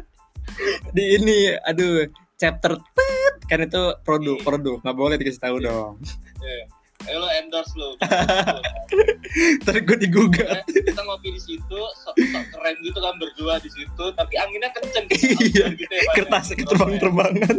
di 0.96 1.04
ini 1.20 1.52
aduh 1.68 2.08
chapter 2.40 2.80
tet, 2.96 3.34
kan 3.44 3.60
itu 3.60 3.82
produk 4.00 4.36
Iya. 4.40 4.44
produk 4.44 4.76
nggak 4.80 4.96
boleh 4.96 5.16
dikasih 5.20 5.42
tahu 5.44 5.56
Iya. 5.60 5.66
dong 5.68 5.92
Iya. 6.40 6.64
Eh 7.02 7.14
lo 7.14 7.28
endorse 7.32 7.72
lo 7.74 7.96
Ntar 9.62 9.76
gue 9.80 9.96
digugat. 9.96 10.66
kita 10.66 11.00
ngopi 11.00 11.30
di 11.30 11.40
situ 11.40 11.78
sok, 11.96 12.14
sok 12.14 12.44
keren 12.50 12.74
gitu 12.80 12.98
kan 12.98 13.14
berdua 13.16 13.56
di 13.56 13.70
situ 13.70 14.04
tapi 14.12 14.34
anginnya 14.34 14.68
kenceng 14.70 15.06
gitu, 15.08 15.38
Iya, 15.40 15.66
gitu 15.72 15.88
ya. 15.88 16.12
Kertasnya 16.14 16.66
terbang-terbangan. 16.66 17.56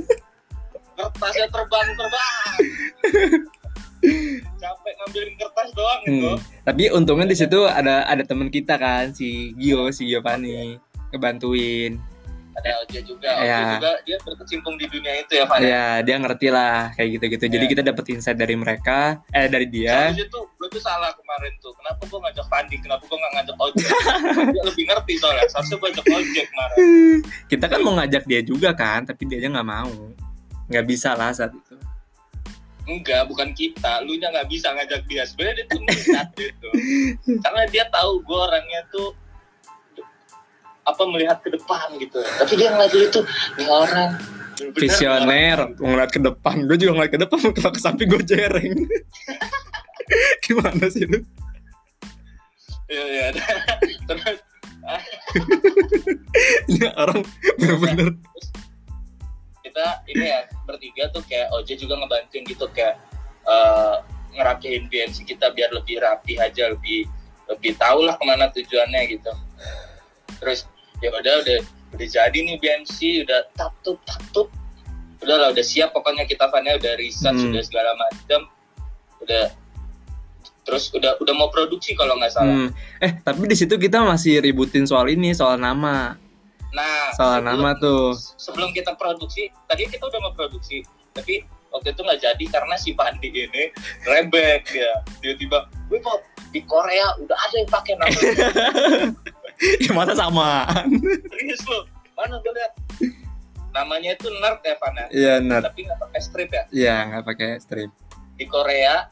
kertasnya 0.93 1.47
terbang 1.47 1.87
terbang 1.91 2.53
capek 4.53 4.93
ngambilin 4.95 5.33
kertas 5.35 5.69
doang 5.71 5.99
gitu 6.03 6.31
Hmm. 6.31 6.37
Tapi 6.61 6.83
untungnya 6.91 7.25
di 7.25 7.33
situ 7.33 7.59
ada 7.63 8.03
ada 8.03 8.21
teman 8.21 8.49
kita 8.49 8.75
kan 8.75 9.09
si 9.11 9.53
Gio, 9.55 9.89
si 9.89 10.05
Giovanni 10.05 10.77
ngebantuin. 11.09 11.97
Ada 12.51 12.83
Oja 12.83 12.99
juga 13.01 13.29
Oja 13.33 13.47
Iya. 13.47 13.59
juga 13.75 13.91
dia 14.03 14.17
berkecimpung 14.21 14.75
di 14.75 14.85
dunia 14.85 15.13
itu 15.17 15.31
ya 15.33 15.45
Pak 15.45 15.57
ya? 15.57 15.65
Ya, 15.65 15.85
dia 16.01 16.15
ngerti 16.17 16.47
lah 16.47 16.91
kayak 16.93 17.09
gitu-gitu. 17.15 17.45
Jadi 17.47 17.63
Iya. 17.63 17.71
kita 17.71 17.81
dapet 17.81 18.05
insight 18.09 18.35
dari 18.35 18.55
mereka, 18.55 19.23
eh 19.31 19.47
dari 19.47 19.65
dia. 19.65 20.11
Seharusnya 20.11 20.27
tuh 20.27 20.43
gue 20.51 20.67
tuh 20.69 20.81
salah 20.81 21.11
kemarin 21.11 21.53
tuh 21.57 21.71
kenapa 21.73 22.01
gue 22.03 22.19
ngajak 22.19 22.45
Pandi 22.45 22.75
kenapa 22.77 23.03
gue 23.03 23.17
nggak 23.17 23.33
ngajak 23.33 23.55
Ojek 23.57 23.87
dia 24.51 24.63
lebih 24.63 24.83
ngerti 24.85 25.13
soalnya 25.17 25.45
seharusnya 25.47 25.77
gue 25.77 25.89
ajak 25.89 26.05
Ojek 26.07 26.45
kemarin 26.47 26.77
Kita 27.51 27.65
kan 27.65 27.79
mau 27.79 27.93
ngajak 27.95 28.23
dia 28.25 28.41
juga 28.41 28.69
kan, 28.71 29.03
tapi 29.03 29.21
dia 29.25 29.41
nggak 29.41 29.65
mau. 29.65 29.91
Nggak 30.67 30.85
bisa 30.85 31.13
lah 31.13 31.31
saat 31.31 31.51
itu. 31.51 31.75
enggak 32.81 33.23
bukan 33.25 33.53
kita 33.53 34.01
lu 34.01 34.17
nya 34.17 34.33
nggak 34.33 34.49
bisa 34.49 34.73
ngajak 34.73 35.05
dia 35.05 35.21
sebenarnya 35.21 35.63
dia 35.63 35.67
tuh 35.69 35.79
minat 35.79 36.27
gitu 36.33 36.69
karena 37.45 37.63
dia 37.69 37.85
tahu 37.87 38.19
gue 38.19 38.39
orangnya 38.41 38.81
tuh 38.89 39.13
apa 40.81 41.03
melihat 41.09 41.37
ke 41.45 41.49
depan 41.53 41.87
gitu 42.01 42.19
tapi 42.37 42.53
dia 42.57 42.73
ngeliat 42.73 42.91
dulu 42.91 43.07
tuh 43.09 43.25
nih 43.57 43.67
orang 43.69 44.11
Visioner, 44.61 45.73
ngeliat 45.81 46.11
ke 46.13 46.21
depan. 46.21 46.69
Gue 46.69 46.77
juga 46.77 46.93
ngeliat 46.93 47.11
ke 47.17 47.17
depan, 47.17 47.49
kalau 47.57 47.73
ke 47.73 47.81
samping 47.81 48.05
gue 48.05 48.21
jereng. 48.21 48.85
Gimana 50.45 50.85
sih 50.85 51.09
lu? 51.09 51.17
Iya 52.85 53.03
iya. 53.09 53.25
Terus 54.09 54.37
Ini 56.71 56.87
orang 56.97 57.21
bener-bener. 57.57 58.17
kita 59.61 60.03
ini 60.09 60.27
ya 60.27 60.43
bertiga 60.67 61.07
tuh 61.15 61.23
kayak 61.23 61.47
Oje 61.55 61.79
juga 61.79 61.95
ngebantuin 61.95 62.43
gitu 62.43 62.67
kayak 62.75 62.99
eh, 63.47 63.95
ngerapihin 64.35 64.91
BNC 64.91 65.23
kita 65.23 65.53
biar 65.55 65.71
lebih 65.71 66.01
rapi 66.03 66.35
aja 66.41 66.75
lebih 66.75 67.07
lebih 67.47 67.79
tahu 67.79 68.03
lah 68.03 68.19
ke 68.19 68.23
mana 68.27 68.51
tujuannya 68.51 69.01
gitu. 69.15 69.31
Terus 70.43 70.67
ya 71.01 71.09
udah 71.11 71.35
udah 71.41 71.57
udah 71.91 72.07
jadi 72.07 72.37
nih 72.39 72.55
BNC 72.55 72.97
udah 73.25 73.39
tatup 73.51 73.97
tatup 74.01 74.47
udah 75.19 75.35
lah 75.35 75.47
udah 75.49 75.61
siap 75.61 75.91
pokoknya 75.91 76.23
kita 76.23 76.47
fannya 76.47 76.77
udah 76.77 76.93
riset 76.95 77.29
Hmm. 77.31 77.41
sudah 77.43 77.61
segala 77.61 77.91
macam 77.95 78.47
udah 79.19 79.53
terus 80.61 80.89
udah 80.91 81.17
udah 81.17 81.33
mau 81.35 81.49
produksi 81.49 81.91
kalau 81.91 82.13
nggak 82.15 82.31
salah. 82.31 82.53
Hmm. 82.55 82.69
Eh, 82.97 83.17
tapi 83.19 83.43
di 83.43 83.53
situ 83.53 83.75
kita 83.75 84.01
masih 84.03 84.39
ributin 84.39 84.85
soal 84.85 85.09
ini, 85.09 85.33
soal 85.33 85.57
nama. 85.57 86.13
Nah 86.71 87.11
Soal 87.11 87.41
sebelum- 87.41 87.59
nama 87.59 87.69
tuh. 87.75 88.13
sebelum 88.37 88.69
kita 88.71 88.95
produksi 88.95 89.49
tadi 89.65 89.85
kita 89.85 90.01
udah 90.01 90.21
mau 90.21 90.31
produksi 90.31 90.79
tapi 91.11 91.43
waktu 91.67 91.91
itu 91.91 91.99
nggak 91.99 92.19
jadi 92.21 92.45
karena 92.47 92.75
si 92.75 92.93
Pandi 92.93 93.27
ini 93.27 93.63
rebek 94.05 94.61
dia 94.69 94.91
tiba-tiba 95.19 95.67
Pop, 95.99 96.21
di 96.47 96.61
Korea 96.61 97.11
udah 97.17 97.35
ada 97.37 97.55
yang 97.57 97.67
pakai 97.67 97.93
nama 97.95 98.15
itu." 98.15 98.43
Ya 99.83 99.91
masa 99.91 100.13
samaan. 100.13 100.87
serius 101.27 101.61
lo 101.65 101.85
mana 102.13 102.37
gue 102.37 102.51
lihat 102.51 102.73
namanya 103.71 104.09
itu 104.11 104.27
nerd 104.33 104.59
ya 104.61 104.75
Fana 104.75 105.03
Iya, 105.09 105.33
benar. 105.39 105.61
tapi 105.63 105.79
nggak 105.83 105.99
pakai 106.01 106.19
strip 106.19 106.49
ya 106.49 106.63
Iya, 106.69 106.95
nggak 107.07 107.23
pakai 107.25 107.49
strip. 107.57 107.89
di 108.33 108.45
Korea 108.45 109.05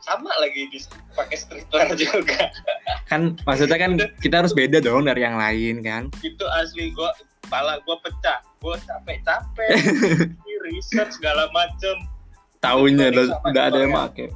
sama 0.00 0.32
lagi 0.36 0.68
di 0.68 0.78
pakai 1.10 1.32
streetwear 1.34 1.88
juga 1.94 2.48
Kan 3.06 3.36
maksudnya 3.42 3.76
kan 3.76 3.90
kita 4.16 4.40
harus 4.40 4.52
beda 4.52 4.78
dong 4.78 5.04
dari 5.04 5.20
yang 5.20 5.36
lain 5.36 5.80
kan. 5.80 6.02
itu 6.20 6.44
asli 6.54 6.88
gue 6.90 7.10
kepala 7.40 7.80
gue 7.80 7.96
pecah 8.00 8.38
gue 8.58 8.74
capek-capek 8.80 9.70
Ini 10.40 10.54
riset 10.62 11.08
segala 11.10 11.48
macem 11.50 11.96
Taunya 12.58 13.08
udah, 13.08 13.24
Sama 13.26 13.48
ada 13.48 13.78
yang 13.78 13.92
pakai. 13.94 14.28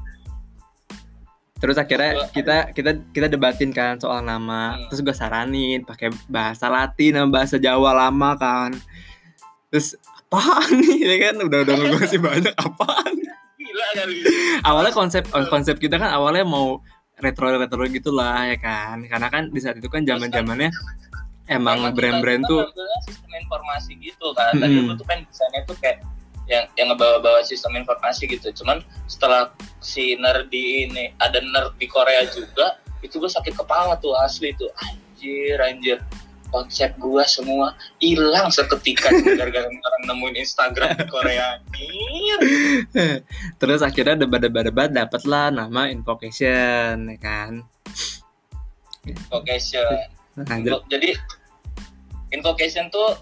Terus 1.65 1.81
akhirnya 1.81 2.29
kita 2.29 2.77
kita 2.77 2.91
kita 3.17 3.27
debatin 3.33 3.73
kan 3.73 3.97
soal 3.97 4.21
nama. 4.21 4.77
Hmm. 4.77 4.85
Terus 4.93 5.01
gue 5.01 5.17
saranin 5.17 5.81
pakai 5.81 6.13
bahasa 6.29 6.69
Latin 6.69 7.17
sama 7.17 7.29
bahasa 7.33 7.57
Jawa 7.57 7.97
lama 7.97 8.37
kan. 8.37 8.77
Terus 9.73 9.97
apaan 9.97 10.77
nih 10.77 11.01
ya 11.09 11.17
kan 11.33 11.41
udah 11.41 11.59
udah 11.65 11.75
ngasih 11.97 12.21
banyak 12.21 12.53
apaan. 12.53 13.17
gila 13.57 13.87
kali 13.97 14.17
Awalnya 14.61 14.93
konsep 14.93 15.25
konsep 15.49 15.81
kita 15.81 15.97
kan 15.97 16.13
awalnya 16.13 16.45
mau 16.45 16.85
retro 17.17 17.49
retro 17.49 17.89
gitulah 17.89 18.45
ya 18.45 18.61
kan. 18.61 19.01
Karena 19.09 19.33
kan 19.33 19.49
di 19.49 19.57
saat 19.65 19.81
itu 19.81 19.89
kan 19.89 20.05
zaman 20.05 20.29
zamannya 20.29 20.69
emang 21.49 21.81
kita- 21.81 21.97
brand-brand 21.97 22.45
tuh 22.45 22.61
sistem 23.09 23.33
informasi 23.41 23.97
gitu 24.05 24.37
kan 24.37 24.53
tadi 24.57 24.85
gue 24.85 24.97
tuh 24.97 25.07
kan 25.09 25.19
desainnya 25.25 25.61
tuh 25.65 25.77
kayak 25.81 26.01
yang 26.45 26.69
yang 26.77 26.93
ngebawa-bawa 26.93 27.41
sistem 27.45 27.77
informasi 27.81 28.29
gitu. 28.29 28.53
Cuman 28.53 28.85
setelah 29.09 29.53
si 29.81 30.17
nerdi 30.21 30.89
ini 30.89 31.13
ada 31.21 31.41
nerd 31.41 31.77
di 31.81 31.89
Korea 31.89 32.25
juga 32.29 32.81
itu 33.05 33.21
gue 33.21 33.29
sakit 33.29 33.57
kepala 33.57 33.97
tuh 34.01 34.17
asli 34.17 34.53
tuh. 34.57 34.69
Anjir 34.81 35.57
anjir. 35.61 35.99
Konsep 36.55 36.95
gua 37.03 37.27
semua 37.27 37.75
hilang 37.99 38.47
seketika 38.47 39.11
gara-gara 39.39 39.67
orang 39.67 40.03
nemuin 40.07 40.39
Instagram 40.39 40.95
di 40.95 41.05
Korea. 41.11 41.59
Anjir. 41.59 42.39
Terus 43.61 43.83
akhirnya 43.83 44.23
debat-debat-debat 44.23 44.95
dapatlah 44.95 45.51
nama 45.51 45.91
Invocation 45.91 47.11
ya 47.11 47.19
kan. 47.19 47.67
Invocation. 49.03 49.99
Nah, 50.39 50.47
jadi- 50.47 50.71
Info- 50.71 50.87
jadi 50.87 51.11
invocation 52.35 52.91
tuh 52.91 53.19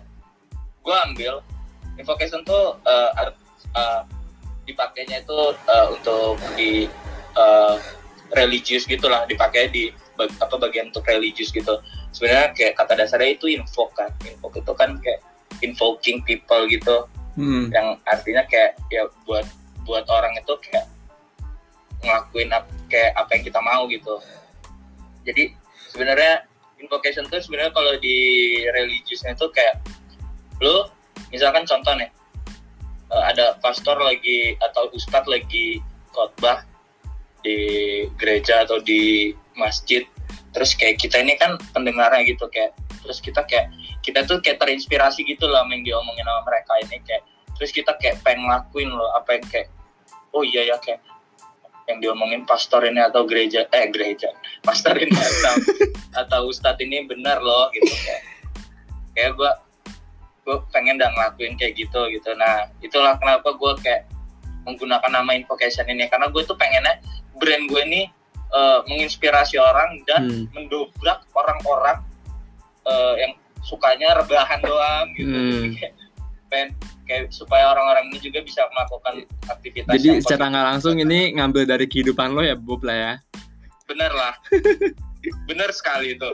gue 0.82 0.96
ambil 1.08 1.44
invocation 2.02 2.42
tuh 2.42 2.76
art- 3.16 3.38
eh, 3.78 4.02
dipakainya 4.66 5.22
itu 5.22 5.38
eh, 5.54 5.86
untuk 5.90 6.38
di 6.54 6.86
eh, 7.38 7.76
religius 8.32 8.84
gitulah 8.88 9.24
dipakai 9.28 9.68
di 9.70 9.92
bag- 10.16 10.36
apa 10.40 10.54
bagian 10.58 10.90
untuk 10.90 11.06
religius 11.06 11.52
gitu. 11.52 11.78
Sebenarnya 12.12 12.52
kayak 12.52 12.74
kata 12.76 12.92
dasarnya 12.98 13.36
itu 13.40 13.48
invoke 13.48 13.96
kan 13.96 14.12
invoke 14.28 14.60
itu 14.60 14.72
kan 14.76 15.00
kayak 15.00 15.20
invoking 15.64 16.20
people 16.24 16.64
gitu. 16.68 17.08
Hmm, 17.32 17.72
yang 17.72 17.96
artinya 18.04 18.44
kayak 18.44 18.76
ya 18.92 19.08
buat 19.24 19.48
buat 19.88 20.04
orang 20.12 20.36
itu 20.36 20.52
kayak 20.68 20.84
ngelakuin 22.04 22.52
ap- 22.52 22.68
kayak 22.92 23.16
apa 23.16 23.30
yang 23.40 23.44
kita 23.48 23.60
mau 23.64 23.88
gitu. 23.88 24.20
Jadi 25.24 25.56
sebenarnya 25.88 26.44
invocation 26.76 27.24
tuh 27.30 27.40
sebenarnya 27.40 27.72
kalau 27.72 27.94
di 28.02 28.18
religiusnya 28.68 29.32
itu 29.32 29.48
kayak 29.54 29.80
lu 30.60 30.84
misalkan 31.32 31.64
contoh 31.64 31.96
nih 31.96 32.10
eh, 33.10 33.24
ada 33.32 33.56
pastor 33.58 33.96
lagi 33.98 34.54
atau 34.60 34.92
ustadz 34.92 35.26
lagi 35.26 35.80
khotbah 36.12 36.62
di 37.42 37.58
gereja 38.20 38.62
atau 38.62 38.78
di 38.78 39.34
masjid 39.58 40.06
terus 40.52 40.76
kayak 40.76 41.00
kita 41.00 41.18
ini 41.18 41.34
kan 41.40 41.56
pendengarnya 41.72 42.22
gitu 42.28 42.46
kayak 42.52 42.76
terus 43.02 43.18
kita 43.18 43.42
kayak 43.48 43.72
kita 44.04 44.22
tuh 44.22 44.38
kayak 44.38 44.62
terinspirasi 44.62 45.26
gitu 45.26 45.50
lah 45.50 45.66
yang 45.66 45.82
diomongin 45.82 46.22
sama 46.22 46.42
mereka 46.46 46.72
ini 46.86 46.96
kayak 47.02 47.24
terus 47.58 47.72
kita 47.74 47.96
kayak 47.98 48.20
pengen 48.22 48.46
ngelakuin 48.46 48.92
loh 48.92 49.10
apa 49.16 49.40
yang 49.40 49.44
kayak 49.50 49.68
oh 50.36 50.44
iya 50.46 50.70
ya 50.70 50.76
kayak 50.78 51.02
yang 51.90 51.98
diomongin 51.98 52.46
pastor 52.46 52.86
ini 52.86 53.02
atau 53.02 53.26
gereja 53.26 53.66
eh 53.74 53.90
gereja 53.90 54.30
pastor 54.62 54.94
ini 54.94 55.10
atau 55.18 55.54
atau 56.22 56.40
ustadz 56.46 56.78
ini 56.78 57.08
benar 57.10 57.42
loh 57.42 57.72
gitu 57.74 57.90
kayak 58.06 58.22
kayak 59.18 59.30
gue 59.34 59.50
gue 60.42 60.56
pengen 60.74 60.98
dah 60.98 61.10
ngelakuin 61.14 61.54
kayak 61.54 61.78
gitu 61.78 62.00
gitu. 62.10 62.30
Nah 62.34 62.66
itulah 62.82 63.14
kenapa 63.18 63.54
gue 63.54 63.72
kayak 63.82 64.02
menggunakan 64.66 65.10
nama 65.10 65.30
invocation 65.34 65.86
ini. 65.86 66.10
Karena 66.10 66.30
gue 66.30 66.42
tuh 66.42 66.58
pengennya 66.58 66.98
brand 67.38 67.64
gue 67.70 67.82
ini 67.86 68.02
eh, 68.50 68.78
menginspirasi 68.90 69.56
orang 69.58 70.02
dan 70.06 70.22
hmm, 70.26 70.44
mendobrak 70.54 71.22
orang-orang 71.34 72.02
eh, 72.86 73.14
yang 73.22 73.32
sukanya 73.62 74.18
rebahan 74.18 74.58
doang 74.62 75.06
gitu. 75.14 75.30
Hmm. 75.30 75.70
Pengen 76.50 76.68
kayak 77.06 77.30
supaya 77.34 77.74
orang-orang 77.74 78.10
ini 78.10 78.18
juga 78.22 78.40
bisa 78.46 78.62
melakukan 78.70 79.26
aktivitas 79.50 79.92
Jadi 79.98 80.22
secara 80.22 80.50
nggak 80.50 80.66
langsung 80.74 80.94
ini 80.98 81.34
ngambil 81.34 81.66
dari 81.66 81.86
kehidupan 81.90 82.34
lo 82.34 82.42
ya 82.42 82.54
Bob 82.58 82.82
lah 82.82 82.96
ya. 82.98 83.14
bener 83.86 84.12
lah. 84.14 84.34
Bener 85.46 85.70
sekali 85.70 86.18
itu 86.18 86.30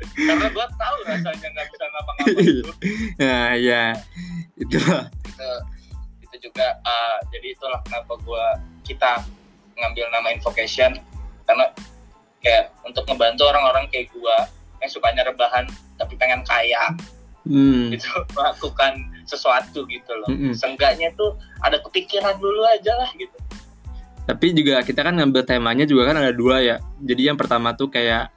karena 0.00 0.46
gue 0.48 0.66
tahu 0.76 0.96
rasanya 1.04 1.48
nggak 1.52 1.66
bisa 1.70 1.84
ngapa-ngapain 1.88 2.46
itu 2.48 2.72
Nah 3.20 3.48
ya 3.56 3.84
itulah. 4.56 5.04
itu, 5.08 5.50
itu 6.24 6.36
juga 6.50 6.66
eh, 6.80 7.18
jadi 7.32 7.46
itulah 7.56 7.80
kenapa 7.84 8.12
gue 8.20 8.44
kita 8.84 9.24
ngambil 9.80 10.06
nama 10.12 10.28
invocation. 10.32 10.92
Karena 11.48 11.66
kayak 12.40 12.72
untuk 12.84 13.04
ngebantu 13.08 13.48
orang-orang 13.48 13.88
kayak 13.88 14.12
gue 14.12 14.36
yang 14.80 14.90
sukanya 14.90 15.22
rebahan 15.28 15.64
tapi 15.96 16.14
pengen 16.16 16.44
kaya. 16.44 16.92
Hmm. 17.40 17.88
gitu 17.88 18.04
melakukan 18.36 19.00
sesuatu 19.24 19.88
gitu 19.88 20.12
loh. 20.12 20.28
Mm-mm. 20.28 20.52
seenggaknya 20.52 21.08
tuh 21.16 21.40
ada 21.64 21.80
kepikiran 21.80 22.36
dulu 22.36 22.60
aja 22.68 22.92
lah 23.00 23.08
gitu. 23.16 23.32
Tapi 24.28 24.52
juga 24.52 24.84
kita 24.84 25.00
kan 25.00 25.16
ngambil 25.16 25.42
temanya 25.48 25.88
juga 25.88 26.12
kan 26.12 26.20
ada 26.20 26.36
dua 26.36 26.60
ya. 26.60 26.76
Jadi 27.00 27.32
yang 27.32 27.40
pertama 27.40 27.72
tuh 27.72 27.88
kayak 27.88 28.28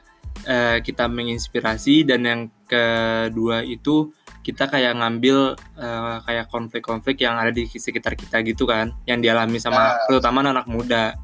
eh, 0.43 0.77
kita 0.79 1.07
menginspirasi 1.07 2.03
dan 2.03 2.21
yang 2.23 2.41
kedua 2.65 3.61
itu 3.61 4.11
kita 4.39 4.67
kayak 4.67 4.95
ngambil 4.95 5.55
eh, 5.75 6.17
kayak 6.21 6.47
konflik-konflik 6.47 7.15
yang 7.17 7.35
ada 7.35 7.49
di 7.49 7.63
sekitar 7.65 8.13
kita 8.13 8.43
gitu 8.43 8.63
kan 8.63 8.91
yang 9.03 9.19
dialami 9.19 9.55
sama 9.55 9.95
Nah. 9.95 10.05
terutama 10.05 10.43
anak 10.43 10.67
muda. 10.67 11.15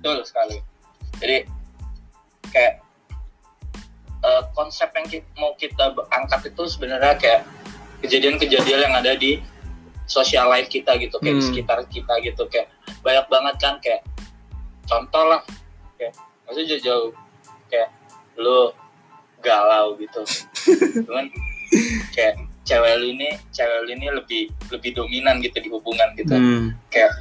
Betul 0.00 0.24
sekali. 0.24 0.58
Jadi 1.16 1.44
kayak 2.46 2.74
eh, 4.18 4.42
konsep 4.52 4.88
yang 4.90 5.06
ki- 5.06 5.28
mau 5.36 5.52
kita 5.54 5.92
angkat 6.08 6.50
itu 6.50 6.62
sebenarnya 6.66 7.14
kayak 7.16 7.42
kejadian-kejadian 8.00 8.80
yang 8.82 8.94
ada 8.94 9.12
di 9.12 9.40
social 10.06 10.46
life 10.46 10.68
kita 10.68 10.94
gitu 10.96 11.18
kayak 11.18 11.36
di 11.36 11.42
Hmm. 11.42 11.48
sekitar 11.50 11.78
kita 11.86 12.14
gitu. 12.22 12.42
Kayak 12.48 12.70
banyak 13.02 13.26
banget 13.26 13.54
kan 13.58 13.74
kayak 13.78 14.02
contoh 14.84 15.24
lah. 15.26 15.42
Kayak 15.94 16.14
maksudnya 16.44 16.66
jauh-jauh. 16.72 17.10
Kayak 17.66 17.88
lu 18.40 18.72
galau 19.44 19.96
gitu. 20.00 20.22
Cuman 21.04 21.28
kayak 22.14 22.40
cewek 22.66 22.92
lu 22.98 23.06
ini 23.14 23.30
cewek 23.54 23.78
lu 23.86 23.90
ini 23.94 24.06
lebih 24.10 24.42
lebih 24.74 24.90
dominan 24.98 25.38
gitu 25.38 25.56
di 25.62 25.68
hubungan 25.70 26.08
gitu. 26.18 26.34
Hmm, 26.34 26.74
kayak 26.90 27.14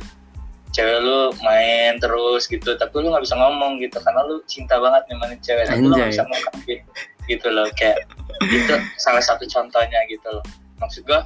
cewek 0.75 0.99
lu 1.05 1.31
main 1.39 1.95
terus 2.03 2.49
gitu 2.51 2.75
tapi 2.75 2.93
lu 2.99 3.13
nggak 3.13 3.23
bisa 3.23 3.37
ngomong 3.39 3.79
gitu 3.79 3.95
karena 4.03 4.21
lu 4.27 4.43
cinta 4.49 4.75
banget 4.75 5.07
nemanin 5.07 5.39
cewek 5.39 5.63
tapi 5.69 5.79
lu 5.79 5.95
nggak 5.95 6.11
Anjay. 6.11 6.13
bisa 6.19 6.23
ngungkapin 6.27 6.79
gitu 7.25 7.47
loh 7.47 7.67
kayak 7.79 7.97
itu 8.43 8.75
salah 8.99 9.23
satu 9.23 9.47
contohnya 9.47 10.01
gitu 10.11 10.27
loh. 10.27 10.43
Maksud 10.81 11.07
gua 11.07 11.23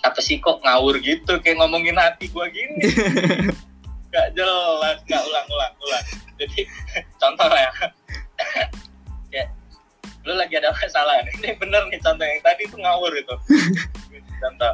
apa 0.00 0.20
sih 0.20 0.40
kok 0.40 0.60
ngawur 0.64 1.00
gitu 1.00 1.40
kayak 1.40 1.56
ngomongin 1.62 1.96
hati 1.96 2.28
gua 2.34 2.50
gini? 2.50 2.82
Nggak 4.10 4.28
jelas 4.34 4.98
nggak 5.06 5.22
ulang 5.22 5.46
ulang 5.54 5.74
ulang. 5.86 6.04
Jadi 6.34 6.66
contoh 7.22 7.46
lah 7.46 7.62
ya 7.62 7.72
lu 10.20 10.32
lagi 10.36 10.54
ada 10.60 10.68
masalah 10.70 11.16
nih. 11.24 11.32
ini 11.40 11.48
bener 11.56 11.82
nih 11.88 12.00
contoh 12.00 12.24
yang 12.28 12.40
tadi 12.44 12.62
itu 12.68 12.76
ngawur 12.76 13.12
itu 13.16 13.34
contoh. 14.42 14.72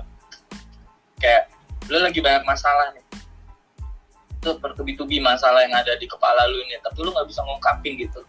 Kayak 1.17 1.43
lu 1.87 1.99
lagi 2.03 2.19
banyak 2.19 2.45
masalah 2.45 2.91
nih. 2.93 3.05
Itu 4.43 4.59
bertubi-tubi 4.59 5.19
masalah 5.23 5.63
yang 5.67 5.75
ada 5.75 5.95
di 5.95 6.07
kepala 6.07 6.47
lu 6.51 6.59
nih 6.67 6.79
tapi 6.83 6.99
lu 7.03 7.11
nggak 7.15 7.27
bisa 7.31 7.41
ngungkapin 7.47 7.95
gitu. 7.99 8.21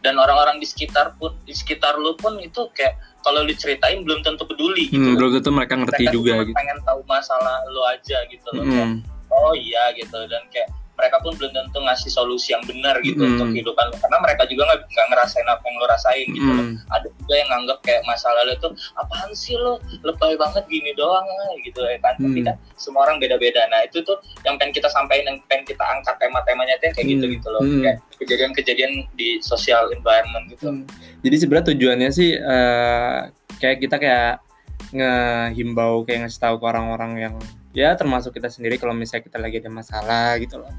Dan 0.00 0.16
orang-orang 0.16 0.56
di 0.56 0.64
sekitar 0.64 1.12
pun 1.20 1.36
di 1.44 1.52
sekitar 1.52 2.00
lu 2.00 2.16
pun 2.16 2.38
itu 2.40 2.70
kayak 2.72 2.96
kalau 3.20 3.44
lu 3.44 3.52
ceritain 3.52 4.00
belum 4.00 4.24
tentu 4.24 4.48
peduli 4.48 4.88
gitu. 4.88 4.96
Hmm, 4.96 5.18
belum 5.18 5.30
tentu 5.36 5.50
mereka 5.52 5.74
ngerti 5.76 6.08
mereka 6.08 6.14
juga 6.16 6.32
cuma 6.32 6.44
gitu. 6.48 6.56
pengen 6.56 6.78
tahu 6.86 7.00
masalah 7.04 7.56
lu 7.68 7.82
aja 7.84 8.18
gitu 8.32 8.48
loh 8.56 8.64
Kayak, 8.64 8.88
Hmm, 8.88 8.98
oh 9.28 9.52
iya 9.52 9.92
gitu. 9.92 10.18
Dan 10.30 10.42
kayak 10.48 10.70
mereka 11.00 11.16
pun 11.18 11.32
belum 11.32 11.48
tentu 11.50 11.80
ngasih 11.80 12.12
solusi 12.12 12.52
yang 12.52 12.60
benar 12.62 13.00
gitu 13.00 13.16
Hmm. 13.18 13.32
untuk 13.34 13.48
kehidupan 13.50 13.88
lu 13.88 13.96
karena 13.96 14.18
mereka 14.20 14.42
juga 14.44 14.62
nggak 14.68 15.06
ngerasain 15.08 15.48
apa 15.48 15.64
yang 15.64 15.74
lu 15.74 15.86
rasain 15.88 16.26
gitu 16.28 16.44
loh 16.46 16.66
hmm, 16.68 16.76
ada 16.92 17.08
juga 17.08 17.34
yang 17.34 17.48
nganggap 17.48 17.78
kayak 17.80 18.02
masalah 18.04 18.40
lu 18.44 18.54
tuh 18.58 18.72
apaan 18.94 19.32
sih 19.32 19.56
lo 19.56 19.80
lebay 20.04 20.36
banget 20.36 20.64
gini 20.68 20.92
doang 20.92 21.24
ah," 21.24 21.52
gitu 21.64 21.80
ya 21.80 21.96
kan 21.98 22.14
tapi 22.14 22.38
Hmm. 22.38 22.46
kan 22.52 22.56
semua 22.76 23.08
orang 23.08 23.16
beda-beda 23.16 23.64
nah 23.66 23.80
itu 23.80 24.04
tuh 24.04 24.20
yang 24.44 24.60
pengen 24.60 24.76
kita 24.76 24.86
sampaikan 24.86 25.32
yang 25.32 25.38
pengen 25.48 25.64
kita 25.64 25.80
angkat 25.82 26.14
tema-temanya 26.20 26.76
tuh 26.78 26.92
kayak 26.92 27.08
gitu 27.08 27.24
Hmm. 27.24 27.34
gitu 27.40 27.48
loh 27.48 27.62
Hmm. 27.64 27.80
kayak 27.80 27.96
kejadian-kejadian 28.20 28.92
di 29.16 29.40
social 29.40 29.88
environment 29.90 30.44
gitu 30.52 30.68
Hmm. 30.68 30.84
Jadi 31.20 31.36
sebenarnya 31.36 31.66
tujuannya 31.72 32.10
sih 32.10 32.30
eh, 32.36 33.18
kayak 33.56 33.78
kita 33.80 33.96
kayak 33.96 34.44
ngehimbau 34.90 36.02
kayak 36.04 36.26
ngasih 36.26 36.40
tahu 36.40 36.54
ke 36.58 36.66
orang-orang 36.66 37.12
yang 37.18 37.34
ya 37.70 37.94
termasuk 37.94 38.34
kita 38.34 38.50
sendiri 38.50 38.76
kalau 38.76 38.90
misalnya 38.92 39.22
kita 39.30 39.38
lagi 39.38 39.62
ada 39.62 39.70
masalah 39.70 40.34
gitu 40.36 40.58
loh. 40.58 40.72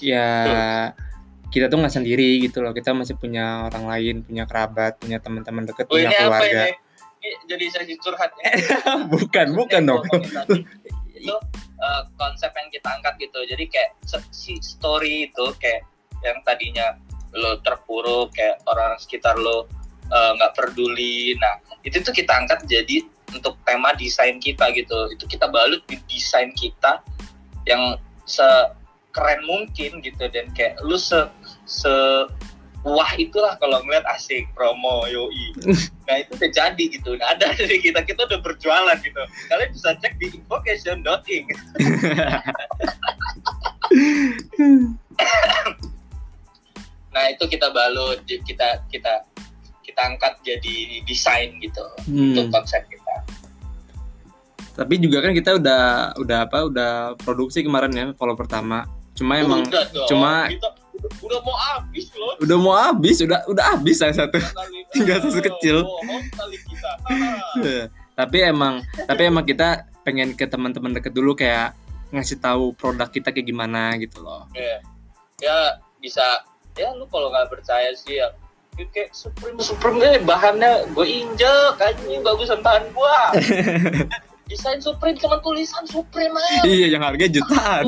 Ya 0.00 0.26
kita 1.48 1.72
tuh 1.72 1.80
nggak 1.80 1.94
sendiri 1.94 2.44
gitu 2.44 2.60
loh. 2.60 2.76
Kita 2.76 2.92
masih 2.92 3.16
punya 3.16 3.68
orang 3.68 3.88
lain, 3.88 4.16
punya 4.24 4.44
kerabat, 4.44 5.00
punya 5.00 5.18
teman-teman 5.18 5.64
deket, 5.64 5.88
oh 5.88 5.96
punya 5.96 6.12
ini 6.12 6.16
apa 6.16 6.24
keluarga. 6.28 6.62
ini? 6.68 6.72
Ini 7.18 7.30
jadi 7.50 7.64
sesi 7.72 7.94
curhat 7.98 8.30
ya? 8.38 8.50
Bukan, 9.12 9.46
bukan 9.58 9.82
dong. 9.90 10.04
itu 11.18 11.34
eh, 11.82 12.02
konsep 12.14 12.52
yang 12.54 12.68
kita 12.70 12.88
angkat 12.94 13.14
gitu. 13.18 13.38
Jadi 13.42 13.64
kayak 13.66 13.90
se- 14.06 14.30
si 14.30 14.54
story 14.62 15.26
itu 15.26 15.44
kayak 15.58 15.82
yang 16.22 16.38
tadinya 16.46 16.94
lo 17.34 17.60
terpuruk 17.60 18.32
kayak 18.32 18.62
orang 18.70 18.94
sekitar 19.02 19.34
lo 19.34 19.66
eh, 20.14 20.30
nggak 20.38 20.52
peduli. 20.54 21.34
Nah 21.42 21.58
itu 21.82 21.98
tuh 22.06 22.14
kita 22.14 22.38
angkat 22.38 22.70
jadi 22.70 23.02
untuk 23.34 23.58
tema 23.66 23.90
desain 23.98 24.38
kita 24.38 24.70
gitu. 24.78 25.10
Itu 25.10 25.26
kita 25.26 25.50
balut 25.50 25.82
di 25.90 25.98
desain 26.06 26.54
kita 26.54 27.02
yang 27.66 27.98
sekeren 29.08 29.40
mungkin 29.48 30.04
gitu 30.04 30.28
dan 30.28 30.52
kayak 30.52 30.76
lu 30.84 31.00
se 31.00 31.16
se 31.64 31.90
wah 32.86 33.10
itulah 33.18 33.56
kalau 33.58 33.82
ngeliat 33.82 34.04
asik 34.14 34.46
promo 34.54 35.08
yoi 35.08 35.50
nah 36.06 36.20
itu 36.20 36.36
udah 36.36 36.50
jadi 36.52 36.84
gitu 36.92 37.16
udah 37.16 37.34
ada 37.34 37.50
dari 37.58 37.80
kita 37.82 38.04
kita 38.04 38.28
udah 38.28 38.38
berjualan 38.44 38.96
gitu 39.00 39.22
kalian 39.48 39.70
bisa 39.72 39.96
cek 39.98 40.14
di 40.20 40.30
invocation.ing 40.36 41.46
nah 47.16 47.24
itu 47.32 47.44
kita 47.48 47.72
balut 47.72 48.22
kita 48.28 48.84
kita 48.92 49.24
kita 49.82 50.00
angkat 50.04 50.38
jadi 50.46 51.02
desain 51.08 51.56
gitu 51.58 51.82
untuk 52.06 52.46
Hmm. 52.46 52.54
konsep 52.54 52.84
kita 52.86 53.16
Tapi 54.78 54.94
juga 55.02 55.18
kan 55.26 55.34
kita 55.34 55.58
udah 55.58 56.14
udah 56.22 56.38
apa? 56.46 56.58
Udah 56.70 57.18
produksi 57.18 57.66
kemarin 57.66 57.90
ya 57.90 58.06
follow 58.14 58.38
pertama. 58.38 58.86
Cuma 59.18 59.32
emang 59.36 59.66
udah 59.66 59.84
dong, 59.90 60.06
cuma- 60.06 60.46
kita 60.46 60.68
udah, 60.94 61.10
udah 61.22 61.40
mau 61.42 61.56
habis 61.56 62.06
loh 62.12 62.32
udah 62.38 62.56
mau 62.56 62.74
habis, 62.74 63.16
udah 63.20 63.40
udah 63.46 63.64
habis 63.70 63.96
salah 63.98 64.16
satu. 64.16 64.38
Tinggal 64.94 65.18
Oh, 65.20 65.34
kecil. 65.34 65.76
Ah. 67.04 67.84
tapi 68.14 68.38
emang 68.40 68.80
tapi 69.04 69.22
emang 69.24 69.44
kita 69.44 69.86
pengen 70.02 70.32
ke 70.32 70.46
teman-teman 70.46 70.90
deket 70.90 71.12
dulu 71.12 71.34
kayak 71.34 71.76
ngasih 72.08 72.40
tahu 72.40 72.72
produk 72.72 73.06
kita 73.06 73.30
kayak 73.30 73.44
gimana 73.44 73.94
gitu 73.94 74.24
loh. 74.24 74.48
ya 74.50 74.80
ya 75.38 75.58
bisa 76.00 76.24
ya 76.74 76.90
lu 76.94 77.04
kalau 77.06 77.28
nggak 77.28 77.46
percaya 77.46 77.92
sih 77.92 78.16
ya 78.16 78.32
ya 78.74 78.86
kayak 78.88 79.10
Supreme 79.12 79.58
Supreme 79.60 79.98
deh 79.98 80.18
bahannya 80.22 80.88
gue 80.88 81.04
injek 81.04 81.76
anjing 81.76 82.22
bagusan 82.22 82.58
bahan 82.58 82.86
gua 82.90 83.34
desain 84.48 84.80
Supreme 84.80 85.16
cuma 85.20 85.36
tulisan 85.44 85.84
Supreme 85.84 86.34
aja. 86.34 86.64
Iya, 86.72 86.96
yang 86.96 87.04
harga 87.04 87.28
jutaan. 87.28 87.84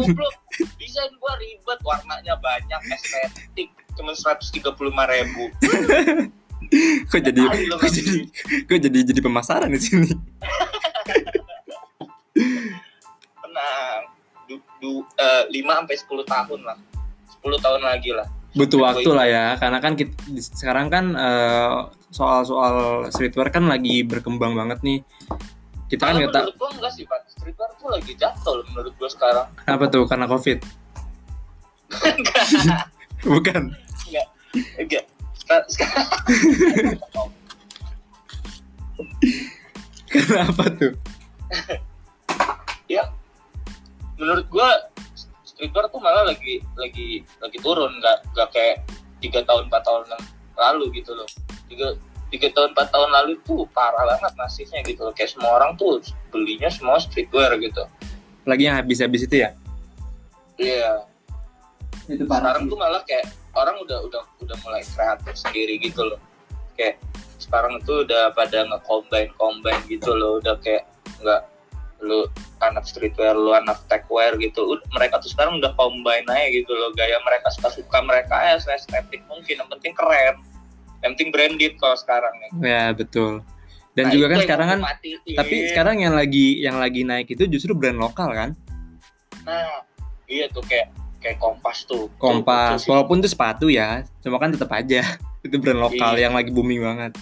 Desain 0.77 1.12
gua 1.16 1.33
ribet 1.40 1.81
warnanya 1.83 2.37
banyak 2.38 2.81
estetik. 2.92 3.73
Cuma 3.96 4.12
135 4.12 4.61
ribu. 4.87 5.44
Kok 7.11 7.18
jadi 7.18 7.42
kok 7.42 7.83
nggak 7.83 7.90
jadi 7.99 8.14
kok 8.62 8.79
jadi 8.79 8.99
jadi 9.11 9.20
pemasaran 9.27 9.75
di 9.75 9.81
sini. 9.83 10.07
tenang. 13.42 14.03
Du, 14.46 14.55
du, 14.79 14.92
eh, 15.18 15.44
5 15.51 15.66
sampai 15.66 15.96
10 15.99 16.31
tahun 16.31 16.61
lah. 16.62 16.79
10 17.42 17.59
tahun 17.59 17.81
lagi 17.83 18.11
lah. 18.14 18.27
Butuh 18.55 18.83
waktu 18.83 19.11
lah 19.11 19.27
ya, 19.27 19.46
karena 19.59 19.79
kan 19.83 19.99
kita, 19.99 20.14
sekarang 20.38 20.87
kan 20.90 21.05
eh, 21.14 21.75
soal-soal 22.14 23.07
streetwear 23.11 23.51
kan 23.51 23.66
lagi 23.66 24.07
berkembang 24.07 24.55
banget 24.55 24.79
nih. 24.87 24.99
Kita 25.90 26.07
kan 26.07 26.22
nggak 26.22 26.31
tahu 26.31 26.46
menurut 26.46 26.55
gua 26.62 26.70
enggak 26.79 26.92
sih 26.94 27.03
Pak. 27.03 27.20
Streetwear 27.35 27.70
tuh 27.74 27.90
lagi 27.90 28.14
jatuh 28.14 28.62
loh 28.62 28.66
menurut 28.70 28.94
gua 28.94 29.11
sekarang. 29.11 29.50
Apa 29.74 29.85
tuh 29.90 30.07
karena 30.07 30.31
covid. 30.31 30.62
Bukan. 33.26 33.74
enggak. 34.79 35.05
Sekarang, 35.35 35.66
sekarang 35.66 36.07
Kenapa 40.11 40.64
tuh? 40.79 40.94
menurut 44.20 44.46
gua 44.53 44.68
streetwear 45.42 45.88
tuh 45.90 45.98
malah 45.98 46.22
lagi 46.22 46.62
lagi 46.79 47.26
lagi 47.42 47.59
turun. 47.59 47.98
Nggak 47.98 48.31
nggak 48.31 48.48
kayak 48.55 48.76
tiga 49.18 49.42
tahun 49.42 49.66
empat 49.66 49.83
tahun 49.83 50.07
yang 50.07 50.22
lalu 50.55 51.03
gitu 51.03 51.18
loh. 51.18 51.26
Tiga 51.66 51.98
tiga 52.30 52.48
tahun 52.54 52.72
empat 52.72 52.88
tahun 52.94 53.10
lalu 53.10 53.32
tuh 53.42 53.66
parah 53.74 54.06
banget 54.06 54.32
nasibnya 54.38 54.80
gitu 54.86 55.02
loh. 55.02 55.12
Kayak 55.12 55.34
semua 55.34 55.50
orang 55.58 55.74
tuh 55.74 55.98
belinya 56.30 56.70
semua 56.70 57.02
streetwear 57.02 57.58
gitu. 57.58 57.82
Lagi 58.46 58.70
yang 58.70 58.78
habis-habis 58.78 59.26
itu 59.26 59.42
ya? 59.44 59.50
iya. 60.56 61.04
Itu 62.06 62.26
sekarang 62.26 62.70
tuh 62.70 62.78
malah 62.78 63.02
kayak 63.06 63.26
orang 63.54 63.76
udah 63.82 63.98
udah 64.06 64.22
udah 64.42 64.56
mulai 64.62 64.82
kreatif 64.86 65.34
sendiri 65.34 65.78
gitu 65.82 66.06
loh. 66.06 66.20
Kayak 66.78 67.02
sekarang 67.42 67.82
tuh 67.82 68.06
udah 68.06 68.30
pada 68.36 68.64
nge-combine 68.68 69.32
combine 69.34 69.82
gitu 69.90 70.14
loh. 70.14 70.38
Udah 70.38 70.54
kayak 70.62 70.86
nggak 71.20 71.42
lu 72.00 72.24
anak 72.64 72.88
streetwear 72.88 73.36
lu 73.36 73.52
anak 73.52 73.76
techwear 73.90 74.36
gitu. 74.40 74.64
Ud- 74.76 74.86
mereka 74.94 75.20
tuh 75.20 75.30
sekarang 75.32 75.60
udah 75.60 75.72
combine 75.76 76.24
aja 76.30 76.46
gitu 76.52 76.72
loh. 76.72 76.94
Gaya 76.94 77.18
mereka 77.26 77.50
suka 77.52 77.68
suka 77.74 77.98
mereka 78.04 78.34
ya 78.38 78.56
estetik 78.56 79.22
mungkin. 79.26 79.60
Yang 79.60 79.70
penting 79.78 79.92
keren 79.96 80.36
yang 81.00 81.12
penting 81.14 81.30
branded 81.30 81.72
kalau 81.76 81.94
sekarang 81.94 82.32
nih 82.36 82.50
Ya 82.62 82.84
betul. 82.90 83.40
Dan 83.90 84.06
Nah, 84.06 84.12
juga 84.12 84.26
kan 84.28 84.38
sekarang 84.40 84.68
kan, 84.68 84.80
matiin. 84.86 85.18
tapi 85.34 85.56
sekarang 85.66 85.96
yang 85.98 86.14
lagi 86.14 86.46
yang 86.58 86.76
lagi 86.76 87.02
naik 87.02 87.26
itu 87.28 87.44
justru 87.46 87.72
brand 87.72 87.96
lokal 87.96 88.30
kan? 88.30 88.50
nah 89.40 89.82
iya 90.24 90.46
tuh 90.46 90.62
kayak 90.62 90.92
kayak 91.18 91.36
kompas 91.36 91.82
tuh 91.84 92.06
Kompas, 92.14 92.84
walaupun 92.84 93.18
itu 93.18 93.28
sepatu 93.28 93.66
ya, 93.66 94.04
cuma 94.20 94.36
kan 94.36 94.48
tetap 94.48 94.70
aja 94.70 95.02
itu 95.42 95.56
brand 95.56 95.80
lokal 95.80 96.14
Iya. 96.14 96.28
yang 96.28 96.34
lagi 96.34 96.48
booming 96.48 96.80
banget. 96.80 97.12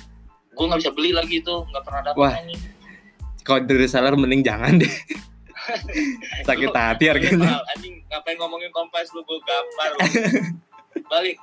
gue 0.50 0.64
nggak 0.64 0.80
bisa 0.80 0.90
beli 0.90 1.10
lagi 1.10 1.38
tuh 1.40 1.62
nggak 1.64 1.82
pernah 1.82 2.02
dapat 2.04 2.18
Wah. 2.18 2.34
Kalau 3.40 3.60
dari 3.60 3.78
reseller 3.80 4.12
mending 4.12 4.42
jangan 4.42 4.76
deh. 4.76 4.90
Sakit 6.44 6.68
hati 6.68 7.04
harganya. 7.06 7.62
anjing 7.72 8.02
ngapain 8.04 8.36
ngomongin 8.36 8.68
kompas 8.68 9.08
lu 9.10 9.22
gue 9.22 9.38
gampar 9.40 9.88
lu. 9.88 9.98
Balik. 11.06 11.36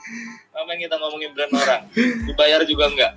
Ngapain 0.51 0.79
kita 0.81 0.95
ngomongin 0.99 1.29
brand 1.31 1.53
orang? 1.55 1.81
Dibayar 2.27 2.59
juga 2.67 2.83
enggak 2.91 3.13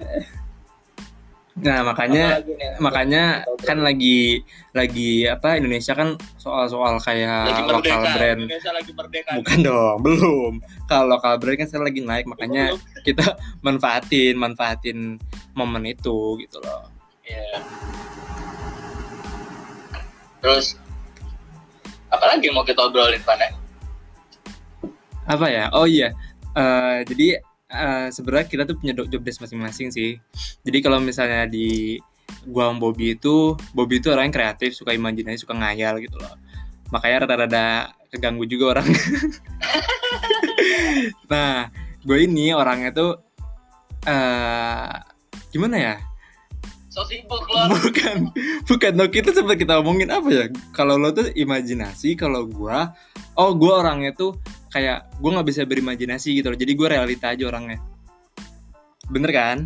Nah 1.58 1.82
makanya 1.82 2.38
nih? 2.38 2.78
makanya 2.78 3.22
kan 3.66 3.82
lagi 3.82 4.42
lagi 4.70 5.26
apa 5.26 5.58
Indonesia 5.58 5.90
kan 5.94 6.14
soal-soal 6.38 6.98
lagi 6.98 7.06
kayak 7.06 7.66
merdeka. 7.66 7.74
lokal 7.74 8.02
brand. 8.14 8.40
Indonesia 8.46 8.70
lagi 8.70 8.90
merdeka. 8.94 9.30
Bukan 9.42 9.58
dong 9.66 9.96
belum. 10.06 10.52
Kalau 10.86 11.04
lokal 11.10 11.34
brand 11.42 11.58
kan 11.58 11.66
sekarang 11.66 11.86
lagi 11.90 12.00
naik 12.06 12.26
makanya 12.30 12.64
kita 13.02 13.34
manfaatin 13.66 14.38
manfaatin 14.38 15.18
momen 15.58 15.82
itu 15.86 16.38
gitu 16.42 16.58
loh. 16.62 16.90
Iya. 17.28 17.60
terus 20.38 20.78
apalagi 22.14 22.46
yang 22.46 22.54
mau 22.54 22.62
kita 22.62 22.78
obrolin 22.78 23.18
Pan 23.26 23.42
ya? 23.42 23.50
apa 25.28 25.46
ya? 25.50 25.66
Oh 25.74 25.84
iya 25.84 26.14
Eh, 26.58 26.98
jadi 27.06 27.28
eh, 27.70 28.06
sebenarnya 28.10 28.46
kita 28.50 28.62
tuh 28.66 28.74
punya 28.82 28.92
job 28.98 29.22
desk 29.22 29.38
masing-masing 29.38 29.94
sih. 29.94 30.18
Jadi 30.66 30.78
kalau 30.82 30.98
misalnya 30.98 31.46
di 31.46 31.98
gua 32.44 32.68
sama 32.68 32.82
Bobby 32.82 33.14
itu 33.14 33.54
Bobby 33.72 34.02
itu 34.02 34.10
orang 34.10 34.28
yang 34.28 34.36
kreatif 34.36 34.74
suka 34.74 34.90
imajinasi 34.92 35.46
suka 35.46 35.54
ngayal 35.54 36.02
gitu 36.02 36.18
loh. 36.18 36.34
Makanya 36.90 37.24
rada-rada 37.24 37.94
keganggu 38.10 38.44
juga 38.50 38.78
orang. 38.78 38.88
Nah 41.30 41.70
gue 42.02 42.18
ini 42.24 42.50
orangnya 42.56 42.90
tuh 42.90 43.10
eh 44.08 44.90
gimana 45.54 45.76
ya? 45.76 45.94
So 46.88 47.04
sibuk 47.06 47.44
lo 47.46 47.70
bukan 47.70 48.34
bukan. 48.66 48.92
No 48.98 49.06
kita 49.06 49.30
sempat 49.30 49.60
kita 49.60 49.78
omongin 49.78 50.10
apa 50.10 50.28
ya? 50.32 50.44
Kalau 50.74 50.98
lo 50.98 51.14
tuh 51.14 51.30
imajinasi 51.36 52.18
kalau 52.18 52.48
gua 52.48 52.96
oh 53.38 53.54
gua 53.54 53.86
orangnya 53.86 54.10
tuh 54.16 54.34
kayak 54.68 55.08
gua 55.20 55.30
nggak 55.40 55.48
bisa 55.48 55.62
berimajinasi 55.64 56.38
gitu 56.38 56.52
loh. 56.52 56.58
Jadi 56.58 56.72
gua 56.76 56.88
realita 56.96 57.32
aja 57.32 57.44
orangnya. 57.48 57.78
Bener 59.08 59.30
kan? 59.32 59.58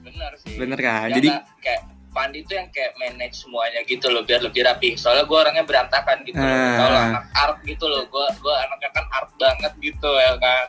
Bener 0.00 0.32
sih. 0.40 0.56
Bener 0.56 0.78
kan? 0.80 1.08
Ya 1.12 1.16
jadi 1.20 1.28
kayak 1.60 1.82
Pandi 2.16 2.40
itu 2.40 2.56
yang 2.56 2.72
kayak 2.72 2.96
manage 2.96 3.44
semuanya 3.44 3.84
gitu 3.84 4.08
loh 4.08 4.24
biar 4.24 4.40
lebih 4.40 4.64
rapi. 4.64 4.96
Soalnya 4.96 5.28
gue 5.28 5.36
orangnya 5.36 5.68
berantakan 5.68 6.24
gitu 6.24 6.40
loh. 6.40 6.48
Ah. 6.48 6.72
Tau 6.80 6.88
lo 6.88 6.98
anak 7.12 7.24
art 7.36 7.58
gitu 7.68 7.84
loh. 7.84 8.08
Gue 8.08 8.24
gue 8.40 8.54
anaknya 8.56 8.90
kan 8.96 9.04
art 9.12 9.30
banget 9.36 9.72
gitu 9.84 10.10
ya 10.16 10.32
kan? 10.40 10.64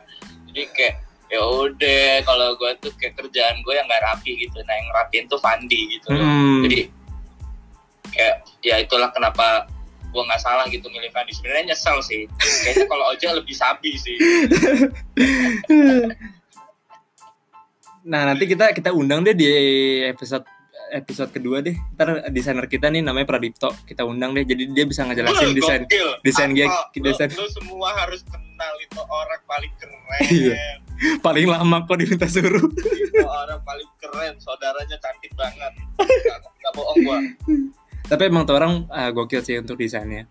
Jadi 0.52 0.62
kayak 0.76 0.94
ya 1.32 1.40
udah 1.40 2.04
kalau 2.28 2.52
gue 2.60 2.70
tuh 2.84 2.92
kayak 3.00 3.16
kerjaan 3.16 3.64
gue 3.64 3.72
yang 3.72 3.88
nggak 3.88 4.04
rapi 4.12 4.36
gitu. 4.44 4.60
Nah 4.68 4.74
yang 4.76 4.88
rapiin 4.92 5.24
tuh 5.24 5.40
Pandi 5.40 5.80
gitu 5.96 6.08
loh. 6.12 6.20
Hmm, 6.20 6.68
jadi 6.68 6.80
kayak 8.12 8.36
ya 8.60 8.76
itulah 8.84 9.08
kenapa 9.08 9.64
gue 10.18 10.26
nggak 10.26 10.42
salah 10.42 10.66
gitu 10.66 10.90
milih 10.90 11.14
Fandi 11.14 11.30
sebenarnya 11.30 11.70
nyesel 11.70 12.02
sih. 12.02 12.26
Kayaknya 12.66 12.86
kalau 12.90 13.04
Oja 13.14 13.28
lebih 13.38 13.54
sabi 13.54 13.94
sih. 13.94 14.18
Nah 18.02 18.26
nanti 18.26 18.50
kita 18.50 18.74
kita 18.74 18.90
undang 18.90 19.22
deh 19.22 19.38
di 19.38 19.46
episode 20.10 20.42
episode 20.90 21.30
kedua 21.30 21.62
deh. 21.62 21.78
Ntar 21.94 22.34
desainer 22.34 22.66
kita 22.66 22.90
nih 22.90 23.06
namanya 23.06 23.30
Pradipto. 23.30 23.70
Kita 23.86 24.02
undang 24.02 24.34
deh. 24.34 24.42
Jadi 24.42 24.74
dia 24.74 24.82
bisa 24.90 25.06
ngejelasin 25.06 25.54
desain 25.54 25.86
Gokil. 25.86 26.08
desain 26.26 26.50
dia? 26.50 26.66
Lu- 26.66 27.06
desain. 27.06 27.30
lu, 27.30 27.46
semua 27.54 27.94
harus 27.94 28.26
kenal 28.26 28.74
itu 28.82 28.98
orang 28.98 29.40
paling 29.46 29.72
keren. 29.78 30.02
Iya. 30.34 30.54
paling 31.22 31.46
lama 31.46 31.86
kok 31.86 31.94
diminta 31.94 32.26
suruh. 32.26 32.66
Itu 32.74 33.22
orang 33.22 33.62
paling 33.62 33.90
keren. 34.02 34.34
Saudaranya 34.42 34.98
cantik 34.98 35.30
banget. 35.38 35.72
Nggak 36.58 36.72
bohong 36.74 36.98
gua 37.06 37.18
tapi 38.08 38.32
emang 38.32 38.48
tuh 38.48 38.56
orang 38.56 38.88
ah, 38.88 39.12
gokil 39.12 39.44
sih 39.44 39.60
untuk 39.60 39.76
desainnya. 39.76 40.24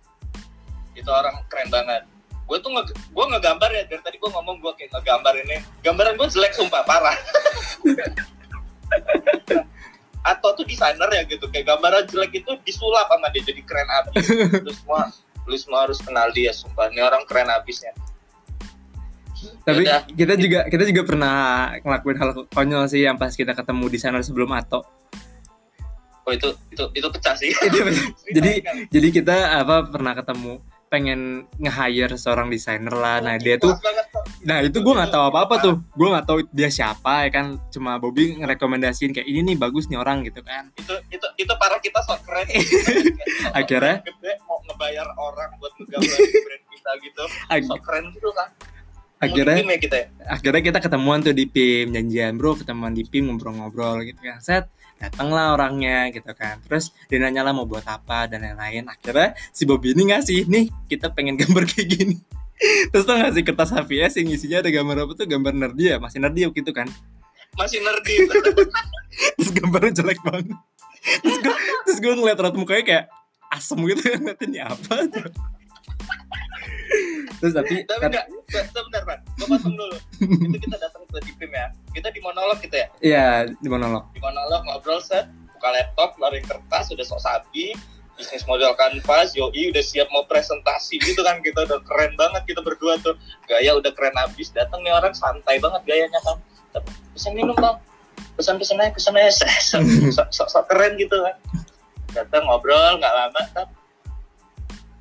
Itu 0.98 1.14
orang 1.14 1.46
keren 1.46 1.70
banget. 1.70 2.10
Gue 2.50 2.58
tuh 2.64 2.74
nge, 2.74 2.90
gue 2.90 3.26
ngegambar 3.30 3.70
ya 3.70 3.84
dari 3.86 4.02
tadi 4.02 4.18
gue 4.18 4.30
ngomong 4.34 4.58
gue 4.58 4.74
kayak 4.82 4.98
ngegambar 4.98 5.34
ini 5.46 5.62
gambaran 5.86 6.18
gue 6.18 6.28
jelek 6.34 6.58
sumpah 6.58 6.82
parah. 6.82 7.14
Atau 10.28 10.50
tuh 10.58 10.66
desainer 10.66 11.08
ya 11.14 11.22
gitu 11.30 11.46
kayak 11.54 11.70
gambaran 11.70 12.10
jelek 12.10 12.42
itu 12.42 12.52
disulap 12.66 13.14
sama 13.14 13.30
dia 13.30 13.46
jadi 13.46 13.62
keren 13.62 13.90
abis. 14.04 14.26
Lu 14.66 14.74
semua 14.74 15.14
lu 15.48 15.56
semua 15.56 15.88
harus 15.88 16.04
kenal 16.04 16.28
dia 16.36 16.52
sumpah. 16.52 16.92
Ini 16.92 17.02
orang 17.06 17.24
keren 17.24 17.48
abisnya. 17.48 17.96
Tapi 19.64 19.86
Yaudah. 19.86 20.02
kita 20.12 20.34
juga 20.36 20.60
kita 20.66 20.84
juga 20.84 21.02
pernah 21.06 21.36
ngelakuin 21.80 22.18
hal 22.18 22.30
konyol 22.52 22.84
sih 22.90 23.06
yang 23.06 23.16
pas 23.16 23.32
kita 23.32 23.54
ketemu 23.54 23.86
desainer 23.88 24.24
sebelum 24.26 24.50
Ato. 24.52 24.84
Oh 26.28 26.34
itu 26.36 26.50
itu 26.76 26.84
itu 26.92 27.08
pecah 27.08 27.36
sih. 27.40 27.52
Jadi 28.36 28.54
jadi 28.92 29.08
kita 29.16 29.64
apa 29.64 29.88
pernah 29.88 30.12
ketemu 30.12 30.60
pengen 30.88 31.44
nge-hire 31.60 32.16
seorang 32.16 32.48
desainer 32.48 32.92
lah. 32.92 33.20
Nah, 33.20 33.36
dia 33.36 33.60
tuh 33.60 33.76
nah 34.48 34.64
itu 34.64 34.80
gue 34.80 34.94
nggak 34.96 35.12
tahu 35.12 35.24
apa-apa 35.32 35.56
tuh. 35.60 35.76
Gue 35.96 36.08
nggak 36.12 36.26
tahu 36.28 36.40
dia 36.52 36.68
siapa 36.68 37.28
ya 37.28 37.30
kan. 37.32 37.60
Cuma 37.72 37.96
Bobby 38.00 38.36
ngerekomendasiin 38.40 39.16
kayak 39.16 39.28
ini 39.28 39.54
nih 39.54 39.56
bagus 39.60 39.88
nih 39.88 40.00
orang 40.00 40.28
gitu 40.28 40.44
kan. 40.44 40.72
itu 40.76 40.96
itu 41.12 41.28
itu 41.40 41.54
para 41.56 41.80
kita 41.80 42.00
sok 42.04 42.20
keren. 42.28 42.48
Akhirnya? 43.60 44.04
gede 44.04 44.32
mau 44.48 44.60
ngebayar 44.68 45.08
orang 45.16 45.50
buat 45.60 45.72
ngegambarin 45.80 46.32
brand 46.48 46.66
kita 46.72 46.92
gitu. 47.04 47.24
Sok 47.72 47.82
keren 47.84 48.06
gitu 48.12 48.32
kan 48.36 48.52
akhirnya? 49.18 49.66
Ya 49.66 49.80
kita 49.82 49.96
ya? 49.98 50.08
Akhirnya 50.30 50.62
kita 50.62 50.80
ketemuan 50.82 51.20
tuh 51.26 51.34
di 51.34 51.50
PIM 51.50 51.94
janjian 51.94 52.38
bro 52.38 52.54
ketemuan 52.54 52.94
di 52.94 53.04
PIM 53.06 53.34
ngobrol-ngobrol 53.34 54.06
gitu 54.06 54.22
kan. 54.22 54.38
Set 54.42 54.70
datanglah 54.98 55.54
orangnya 55.54 56.10
gitu 56.12 56.34
kan. 56.34 56.58
Terus 56.66 56.92
dia 57.08 57.18
nanya 57.22 57.46
lah 57.46 57.54
mau 57.54 57.70
buat 57.70 57.86
apa 57.86 58.26
dan 58.28 58.44
lain-lain. 58.44 58.90
Akhirnya 58.90 59.38
si 59.54 59.64
Bobby 59.64 59.94
ini 59.94 60.14
ngasih 60.14 60.50
nih 60.50 60.66
kita 60.90 61.14
pengen 61.14 61.38
gambar 61.38 61.64
kayak 61.72 61.88
gini. 61.88 62.18
Terus 62.90 63.06
tuh 63.06 63.16
ngasih 63.16 63.46
kertas 63.46 63.70
HVS 63.70 64.18
yang 64.18 64.28
isinya 64.34 64.58
ada 64.66 64.70
gambar 64.74 65.06
apa 65.06 65.14
tuh? 65.14 65.30
Gambar 65.30 65.54
nerdy 65.54 65.94
ya? 65.94 65.98
Masih 66.02 66.18
nerdy 66.18 66.50
waktu 66.50 66.66
itu 66.66 66.74
kan? 66.74 66.90
Masih 67.54 67.80
nerdy. 67.86 68.16
Terus 69.38 69.50
gambarnya 69.54 69.94
jelek 70.02 70.20
banget. 70.26 70.58
Terus 71.24 71.38
gue 71.40 71.56
terus 71.88 72.00
gue 72.04 72.14
ngeliat 72.18 72.38
raut 72.42 72.58
mukanya 72.58 72.84
kayak 72.84 73.06
asem 73.54 73.80
gitu. 73.86 74.02
Ngeliatin 74.18 74.50
ini 74.50 74.60
apa? 74.60 74.94
Terus 77.38 77.54
tapi, 77.54 77.86
tapi 77.86 78.10
enggak 78.10 78.26
se- 78.50 78.68
sebentar 78.74 79.02
pak 79.06 79.20
potong 79.48 79.76
dulu. 79.76 79.98
Itu 80.20 80.58
kita 80.62 80.78
datang 80.78 81.04
ke 81.08 81.20
di 81.24 81.34
PIM 81.40 81.52
ya. 81.56 81.68
Kita 81.96 82.08
di 82.12 82.20
monolog 82.20 82.58
gitu 82.60 82.76
ya? 82.76 82.88
Iya 83.00 83.28
di 83.50 83.68
monolog. 83.72 84.12
Di 84.12 84.20
monolog 84.22 84.62
ngobrol 84.68 85.00
set. 85.00 85.26
Buka 85.58 85.74
laptop 85.74 86.20
lari 86.22 86.44
kertas 86.46 86.94
udah 86.94 87.06
sok 87.08 87.22
sabi. 87.24 87.74
Bisnis 88.18 88.46
model 88.50 88.74
kanvas 88.74 89.38
yoi 89.38 89.70
udah 89.70 89.84
siap 89.86 90.10
mau 90.12 90.28
presentasi 90.28 91.00
gitu 91.02 91.24
kan. 91.24 91.40
Kita 91.42 91.66
udah 91.66 91.80
keren 91.88 92.14
banget 92.20 92.44
kita 92.46 92.62
berdua 92.62 93.00
tuh. 93.00 93.16
Gaya 93.48 93.74
udah 93.74 93.92
keren 93.96 94.14
abis. 94.20 94.54
Datang 94.54 94.84
nih 94.84 94.94
orang 94.94 95.16
santai 95.16 95.58
banget 95.58 95.82
gayanya 95.88 96.20
kan 96.22 96.38
Tapi, 96.76 96.90
pesan 97.16 97.34
minum 97.34 97.56
bang. 97.58 97.78
Pesan 98.38 98.62
pesan 98.62 98.78
aja 98.84 98.92
pesan 98.94 99.14
aja. 99.18 99.48
Sok 100.36 100.50
sok 100.52 100.66
keren 100.70 101.00
gitu 101.00 101.16
kan. 101.24 101.36
Datang 102.14 102.46
ngobrol 102.46 103.00
nggak 103.00 103.14
lama. 103.14 103.42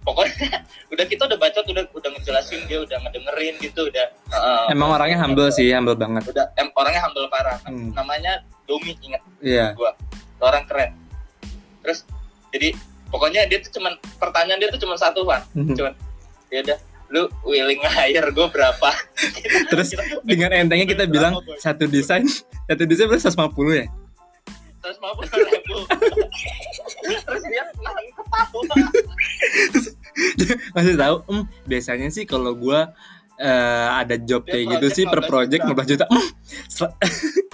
Pokoknya 0.06 0.62
udah 0.94 1.04
kita 1.10 1.22
udah 1.26 1.38
baca 1.38 1.58
udah 1.66 1.84
udah 1.90 2.10
ngejelasin 2.14 2.62
dia 2.70 2.78
udah 2.78 2.96
ngedengerin 3.02 3.54
gitu 3.58 3.90
udah 3.90 4.06
uh, 4.30 4.70
emang 4.70 4.94
orangnya 4.94 5.18
humble 5.18 5.50
sih 5.50 5.74
humble 5.74 5.98
banget. 5.98 6.22
Udah 6.30 6.46
em, 6.54 6.70
orangnya 6.78 7.02
humble 7.02 7.26
parah. 7.26 7.58
Hmm. 7.66 7.90
namanya 7.90 8.46
Domi 8.70 8.94
ingat? 9.02 9.22
Iya. 9.42 9.74
Orang 10.38 10.64
keren. 10.70 10.94
Terus 11.82 12.06
jadi 12.54 12.70
pokoknya 13.10 13.50
dia 13.50 13.58
tuh 13.58 13.82
cuman 13.82 13.98
pertanyaan 14.22 14.62
dia 14.62 14.70
tuh 14.70 14.80
cuma 14.82 14.94
satu 14.94 15.26
kan 15.26 15.42
cuman 15.54 15.92
ya 16.50 16.62
udah 16.62 16.78
lu 17.06 17.22
willing 17.46 17.82
hire 17.82 18.30
gue 18.30 18.46
berapa? 18.50 18.90
Terus 19.70 19.94
dengan 20.26 20.50
entengnya 20.54 20.86
kita 20.86 21.04
bilang 21.06 21.38
satu 21.58 21.86
desain 21.86 22.26
satu 22.66 22.82
desain 22.82 23.06
berapa? 23.06 23.22
150 23.22 23.82
ya? 23.82 23.86
terus 24.86 25.02
mau 25.02 25.18
ribu 25.18 25.82
masih 30.76 30.94
tahu. 30.94 31.16
Em 31.26 31.38
biasanya 31.64 32.08
sih 32.12 32.22
kalau 32.22 32.52
gua 32.52 32.92
eh, 33.36 33.88
ada 33.96 34.16
job 34.16 34.44
Dia 34.44 34.52
kayak 34.54 34.66
gitu 34.76 34.86
sih 34.92 35.04
per 35.04 35.24
15 35.24 35.28
project 35.28 35.62
juta. 35.64 35.72
15 35.72 35.92
juta. 35.96 36.04
Ser- 36.76 36.94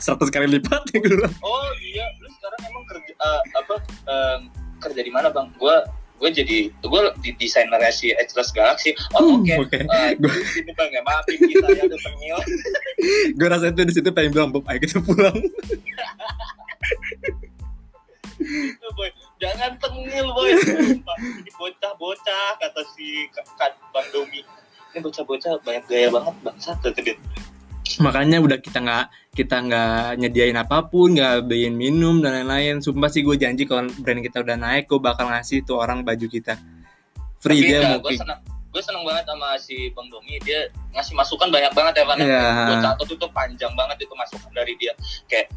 100 0.02 0.34
kali 0.34 0.46
lipat 0.50 0.82
ya 0.90 0.98
gue 0.98 1.14
oh 1.40 1.70
iya. 1.80 2.06
Lu 2.18 2.26
sekarang 2.28 2.60
emang 2.66 2.84
kerja 2.84 3.12
eh, 3.14 3.40
apa 3.54 3.74
eh, 4.10 4.38
kerja 4.82 5.00
di 5.00 5.12
mana 5.14 5.30
bang? 5.30 5.46
Gue 5.56 5.74
gue 6.22 6.30
jadi 6.30 6.58
gue 6.70 7.02
di 7.18 7.30
desainernya 7.34 7.90
si 7.90 8.14
Edgeless 8.14 8.50
Galaxy. 8.50 8.94
Oh 9.14 9.38
Hmm, 9.38 9.42
oke. 9.42 9.54
oke. 9.66 9.78
Eh, 9.78 10.10
Gua- 10.22 10.34
di 10.34 10.46
sini 10.50 10.70
bang 10.74 10.90
ya. 10.90 11.02
Maafin 11.02 11.38
kita 11.38 11.66
ya 11.70 11.82
udah 11.86 11.98
tengil 11.98 12.38
gue 13.38 13.48
rasa 13.50 13.70
itu 13.70 13.82
di 13.82 13.94
situ 13.94 14.08
pengen 14.10 14.30
bilang 14.30 14.50
Bob 14.50 14.62
ayo 14.66 14.78
kita 14.78 15.02
pulang. 15.02 15.34
Itu, 18.42 18.86
boy 18.94 19.10
jangan 19.42 19.70
tengil 19.82 20.26
boy. 20.30 20.54
Ini 20.54 21.50
bocah-bocah 21.58 22.46
kata 22.62 22.82
si 22.94 23.26
Kak 23.34 23.74
Bang 23.90 24.06
Domi. 24.14 24.46
Ini 24.94 24.98
bocah-bocah 25.02 25.58
banyak 25.66 25.84
gaya 25.90 26.08
banget 26.14 26.34
bangsat 26.46 26.78
kata 26.78 27.00
dia. 27.02 27.16
Makanya 27.98 28.38
udah 28.38 28.56
kita 28.62 28.78
nggak 28.78 29.06
kita 29.34 29.56
nggak 29.58 30.22
nyediain 30.22 30.56
apa 30.56 30.86
pun 30.86 31.18
nggak 31.18 31.50
beliin 31.50 31.74
minum 31.74 32.22
dan 32.22 32.38
lain-lain. 32.38 32.78
Sumpah 32.78 33.10
sih 33.10 33.26
gue 33.26 33.34
janji 33.34 33.66
kalau 33.66 33.90
brand 34.00 34.22
kita 34.22 34.40
udah 34.46 34.56
naik 34.56 34.86
gue 34.86 35.02
bakal 35.02 35.26
ngasih 35.28 35.66
tuh 35.66 35.82
orang 35.82 36.06
baju 36.06 36.26
kita. 36.30 36.56
Free 37.42 37.58
Tapi 37.58 37.66
dia 37.66 37.78
enggak, 37.82 37.98
mau 37.98 38.06
gue 38.06 38.14
seneng 38.14 38.40
gue 38.72 38.80
seneng 38.80 39.04
banget 39.04 39.24
sama 39.28 39.48
si 39.58 39.76
Bang 39.92 40.08
Domi. 40.08 40.38
Dia 40.46 40.70
ngasih 40.94 41.12
masukan 41.18 41.48
banyak 41.50 41.72
banget 41.74 41.92
ya 41.98 42.04
Van 42.06 42.16
Iya. 42.22 42.46
gue 42.96 43.16
itu 43.18 43.28
panjang 43.34 43.72
banget 43.74 43.96
itu 44.06 44.14
masukan 44.14 44.50
dari 44.54 44.72
dia. 44.78 44.94
Kayak 45.26 45.50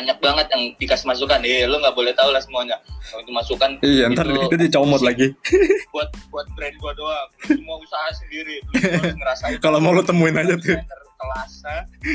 banyak 0.00 0.16
banget 0.16 0.46
yang 0.48 0.62
dikasih 0.80 1.04
masukan. 1.04 1.44
Eh 1.44 1.68
lo 1.68 1.76
nggak 1.76 1.92
boleh 1.92 2.12
tahu 2.16 2.32
lah 2.32 2.40
semuanya. 2.40 2.80
Kalau 3.04 3.20
itu 3.20 3.32
masukan 3.36 3.70
iya 3.84 4.08
ntar 4.08 4.24
itu 4.24 4.56
dicomot 4.56 5.04
lagi. 5.04 5.36
Buat 5.94 6.08
buat 6.32 6.48
brand 6.56 6.72
gue 6.72 6.92
doang. 6.96 7.28
Semua 7.44 7.76
usaha 7.76 8.08
sendiri. 8.16 8.64
Ngerasain. 9.20 9.60
Kalau 9.60 9.76
mau 9.76 9.92
lu 9.92 10.00
temuin 10.00 10.32
aja 10.32 10.56
tuh. 10.56 10.80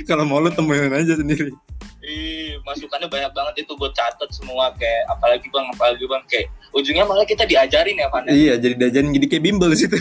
kalau 0.10 0.26
mau 0.26 0.42
lu 0.42 0.50
temuin 0.50 0.90
aja 0.90 1.14
sendiri. 1.14 1.54
Ih, 2.06 2.58
masukannya 2.66 3.10
banyak 3.10 3.34
banget 3.34 3.66
itu 3.66 3.74
gue 3.78 3.90
catet 3.94 4.30
semua 4.30 4.70
kayak 4.78 5.10
apalagi 5.10 5.46
bang 5.54 5.66
apalagi 5.70 6.06
bang. 6.10 6.24
Kayak 6.26 6.48
ujungnya 6.74 7.06
malah 7.06 7.26
kita 7.28 7.46
diajarin 7.46 8.02
ya 8.02 8.10
Van 8.10 8.26
ya? 8.26 8.34
iya 8.34 8.54
jadi 8.58 8.74
diajarin 8.78 9.14
jadi 9.14 9.28
kayak 9.30 9.44
bimbel 9.46 9.70
di 9.70 9.78
situ. 9.78 9.98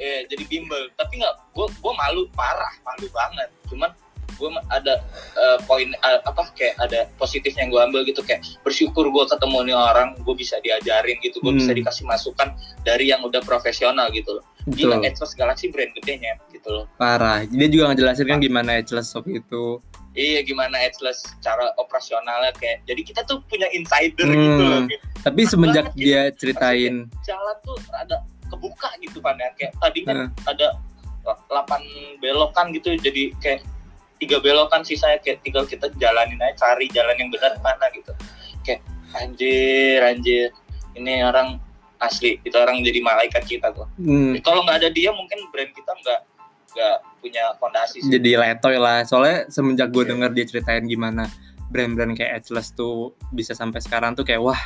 Eh 0.00 0.24
jadi 0.32 0.44
bimbel. 0.48 0.88
Tapi 0.96 1.20
nggak 1.20 1.34
gue 1.52 1.66
gue 1.68 1.92
malu 1.92 2.24
parah 2.32 2.72
malu 2.86 3.06
banget. 3.12 3.48
Cuman 3.68 3.90
gue 4.38 4.48
ada 4.70 5.02
eh, 5.34 5.58
poin 5.66 5.90
eh, 5.90 6.20
apa 6.22 6.42
kayak 6.54 6.78
ada 6.78 7.10
positifnya 7.18 7.66
yang 7.66 7.72
gue 7.74 7.82
ambil 7.90 8.00
gitu. 8.06 8.22
Kayak 8.22 8.46
bersyukur 8.62 9.10
gue 9.10 9.24
ketemu 9.26 9.58
nih 9.68 9.76
orang 9.76 10.08
gue 10.16 10.34
bisa 10.34 10.56
diajarin 10.62 11.18
gitu 11.20 11.42
gue 11.42 11.52
bisa 11.52 11.74
Hmm. 11.74 11.78
dikasih 11.82 12.04
masukan 12.06 12.48
dari 12.80 13.10
yang 13.10 13.20
udah 13.20 13.42
profesional 13.42 14.08
gitu 14.10 14.38
loh. 14.38 14.44
Gila 14.68 15.00
Betul. 15.00 15.10
Atlas 15.10 15.32
Galaxy 15.34 15.66
brand 15.68 15.90
gedenya 15.92 16.38
gitu 16.48 16.68
loh. 16.70 16.84
Parah. 16.94 17.42
Dia 17.44 17.66
juga 17.66 17.90
ngejelasin 17.90 18.26
kan 18.26 18.38
gimana 18.38 18.78
Atlas 18.78 19.10
Shop 19.10 19.26
itu. 19.26 19.82
Iya 20.12 20.42
gimana 20.42 20.82
Atlas 20.82 21.22
cara 21.38 21.70
operasionalnya 21.78 22.50
kayak 22.58 22.82
jadi 22.84 23.00
kita 23.02 23.20
tuh 23.24 23.38
punya 23.46 23.66
insider 23.70 24.26
Hmm. 24.26 24.38
gitu 24.38 24.62
loh 24.62 24.80
kayak. 24.86 25.02
Tapi 25.22 25.40
semenjak 25.44 25.86
dia 25.94 26.30
ceritain. 26.34 27.10
Jalan 27.22 27.56
tuh 27.62 27.78
ada 27.90 28.22
kebuka 28.48 28.88
gitu 29.00 29.18
kan 29.18 29.34
ya. 29.36 29.50
Kayak 29.54 29.72
tadinya 29.78 30.14
eh, 30.14 30.28
ada 30.46 30.66
8 31.28 32.20
belokan 32.20 32.72
gitu 32.72 32.96
jadi 32.96 33.32
kayak 33.38 33.60
tiga 34.18 34.42
belokan 34.42 34.82
sisanya 34.82 35.22
kayak 35.22 35.40
tinggal 35.46 35.64
kita 35.64 35.90
jalanin 35.96 36.38
aja 36.42 36.68
cari 36.68 36.90
jalan 36.90 37.14
yang 37.18 37.30
benar 37.30 37.54
mana 37.62 37.86
gitu. 37.94 38.12
Kayak 38.66 38.82
anjir 39.16 40.00
anjir 40.04 40.50
ini 40.98 41.22
orang 41.24 41.62
asli 41.98 42.38
itu 42.46 42.54
orang 42.54 42.82
jadi 42.82 43.02
malaikat 43.02 43.42
kita 43.42 43.74
kok 43.74 43.90
hmm, 43.98 44.38
kalau 44.46 44.62
nggak 44.62 44.86
ada 44.86 44.90
dia 44.94 45.10
mungkin 45.10 45.50
brand 45.50 45.70
kita 45.74 45.90
nggak 45.98 46.20
nggak 46.68 46.96
punya 47.18 47.44
fondasi 47.58 47.98
sih. 48.04 48.12
Jadi 48.12 48.38
letoy 48.38 48.76
lah 48.78 49.02
soalnya 49.02 49.48
semenjak 49.50 49.90
gue 49.90 50.04
Iya. 50.06 50.10
denger 50.14 50.30
dia 50.36 50.44
ceritain 50.46 50.84
gimana 50.86 51.26
brand-brand 51.68 52.14
kayak 52.14 52.44
Atlas 52.44 52.70
tuh 52.72 53.18
bisa 53.34 53.52
sampai 53.52 53.82
sekarang 53.82 54.14
tuh 54.14 54.22
kayak 54.22 54.40
wah 54.40 54.60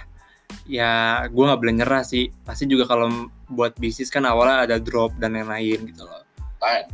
ya 0.68 1.24
gue 1.30 1.44
nggak 1.46 1.60
boleh 1.62 1.74
nyerah 1.80 2.04
sih. 2.04 2.28
Pasti 2.44 2.68
juga 2.68 2.84
kalau 2.84 3.30
buat 3.48 3.72
bisnis 3.80 4.12
kan 4.12 4.28
awalnya 4.28 4.66
ada 4.68 4.76
drop 4.82 5.16
dan 5.16 5.38
lain-lain 5.38 5.88
gitu 5.88 6.04
loh. 6.04 6.26
Nah, 6.60 6.84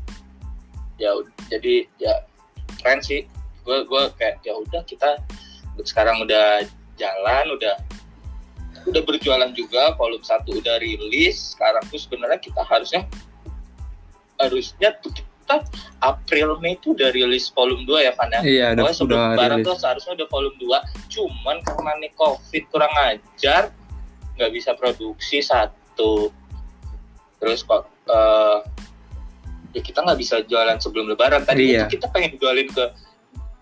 ya 1.01 1.11
jadi 1.51 1.88
ya 1.99 2.14
keren 2.88 3.05
sih. 3.05 3.29
Gue 3.68 3.85
gue 3.85 4.03
kayak 4.16 4.40
ya 4.40 4.57
udah 4.57 4.81
kita 4.88 5.20
sekarang 5.85 6.24
udah 6.24 6.64
jalan 6.96 7.44
udah 7.53 7.77
udah 8.88 9.03
berjualan 9.05 9.53
juga 9.53 9.92
volume 10.01 10.24
satu 10.24 10.57
udah 10.57 10.81
rilis 10.81 11.53
sekarang 11.53 11.85
tuh 11.92 12.01
sebenarnya 12.01 12.40
kita 12.40 12.64
harusnya 12.64 13.05
harusnya 14.40 14.96
tuh 15.05 15.12
kita 15.12 15.68
April 16.01 16.57
Mei 16.64 16.81
itu 16.81 16.96
udah 16.96 17.12
rilis 17.12 17.53
volume 17.53 17.85
2 17.85 18.09
ya 18.09 18.12
Van 18.16 18.33
ya? 18.33 18.40
Iya 18.40 18.66
udah 18.72 18.94
sebelum 18.96 19.20
lebaran 19.37 19.61
rilis. 19.61 19.68
tuh 19.68 19.77
seharusnya 19.77 20.12
udah 20.24 20.29
volume 20.33 20.57
2 20.57 21.12
cuman 21.12 21.57
karena 21.61 21.92
nih 22.01 22.12
covid 22.16 22.64
kurang 22.72 22.92
ajar 23.05 23.70
nggak 24.40 24.51
bisa 24.55 24.72
produksi 24.72 25.44
satu. 25.44 26.33
Terus 27.38 27.61
kok 27.68 27.87
eh, 28.09 28.59
ya 29.70 29.81
kita 29.81 30.00
nggak 30.00 30.18
bisa 30.18 30.40
jualan 30.44 30.76
sebelum 30.78 31.07
lebaran 31.07 31.42
tadi 31.42 31.72
Iya. 31.72 31.87
kita 31.87 32.09
pengen 32.09 32.37
jualin 32.37 32.66
ke 32.66 32.85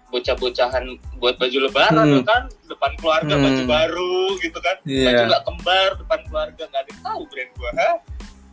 bocah-bocahan 0.07 0.87
buat 1.19 1.35
baju 1.37 1.59
lebaran 1.67 2.07
Hmm. 2.07 2.15
tuh 2.15 2.25
kan 2.25 2.43
depan 2.65 2.91
keluarga 2.97 3.35
Hmm. 3.35 3.43
baju 3.43 3.63
baru 3.65 4.17
gitu 4.39 4.59
kan 4.61 4.77
baju 4.81 4.93
iya 4.93 5.27
nggak 5.27 5.43
kembar 5.43 5.89
depan 5.99 6.19
keluarga 6.25 6.63
nggak 6.65 6.81
ada 6.81 6.91
yang 6.91 7.03
tahu 7.03 7.21
brand 7.27 7.51
gua 7.53 7.71
ha? 7.75 7.91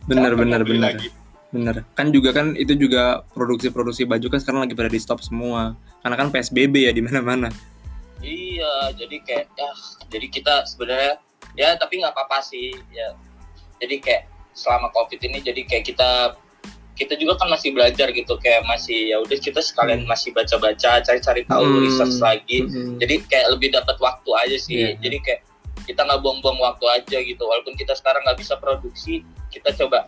bener 0.04 0.32
bener 0.34 0.60
bener 0.62 0.82
lagi? 0.92 1.08
bener 1.48 1.76
kan 1.94 2.10
juga 2.10 2.34
kan 2.34 2.58
itu 2.58 2.74
juga 2.74 3.22
produksi-produksi 3.30 4.02
baju 4.04 4.26
kan 4.26 4.38
sekarang 4.42 4.60
lagi 4.66 4.74
pada 4.74 4.90
di 4.90 4.98
stop 4.98 5.22
semua 5.22 5.78
karena 6.02 6.16
kan 6.18 6.28
PSBB 6.28 6.84
ya 6.84 6.92
di 6.92 7.00
mana-mana 7.00 7.48
Iya, 8.18 8.96
jadi 8.96 9.20
kayak 9.20 9.46
ya, 9.52 9.68
jadi 10.08 10.26
kita 10.32 10.64
sebenarnya 10.64 11.20
ya 11.54 11.76
tapi 11.76 12.00
nggak 12.00 12.08
apa-apa 12.08 12.40
sih 12.40 12.72
ya. 12.88 13.12
Jadi 13.76 14.00
kayak 14.00 14.24
selama 14.56 14.88
covid 14.90 15.20
ini 15.20 15.44
jadi 15.44 15.60
kayak 15.60 15.84
kita 15.84 16.32
kita 16.94 17.14
juga 17.14 17.34
kan 17.34 17.50
masih 17.50 17.74
belajar 17.74 18.08
gitu 18.10 18.38
kayak 18.38 18.62
masih 18.64 19.10
ya 19.10 19.18
udah 19.18 19.34
kita 19.34 19.58
sekalian 19.58 20.02
Hmm. 20.02 20.10
masih 20.10 20.30
baca-baca 20.30 21.02
cari-cari 21.02 21.42
tahu 21.44 21.62
Hmm. 21.62 21.82
research 21.82 22.16
lagi. 22.18 22.58
Mm-mm. 22.62 22.96
Jadi 22.98 23.14
kayak 23.26 23.46
lebih 23.50 23.68
dapat 23.70 23.96
waktu 23.98 24.30
aja 24.32 24.56
sih. 24.56 24.74
Iya. 24.76 24.90
Jadi 24.98 25.16
kayak 25.20 25.40
kita 25.84 26.00
nggak 26.00 26.20
buang-buang 26.20 26.56
waktu 26.56 26.86
aja 26.88 27.18
gitu. 27.20 27.42
Walaupun 27.42 27.74
kita 27.74 27.92
sekarang 27.92 28.22
nggak 28.22 28.38
bisa 28.38 28.54
produksi, 28.56 29.20
kita 29.50 29.74
coba 29.74 30.06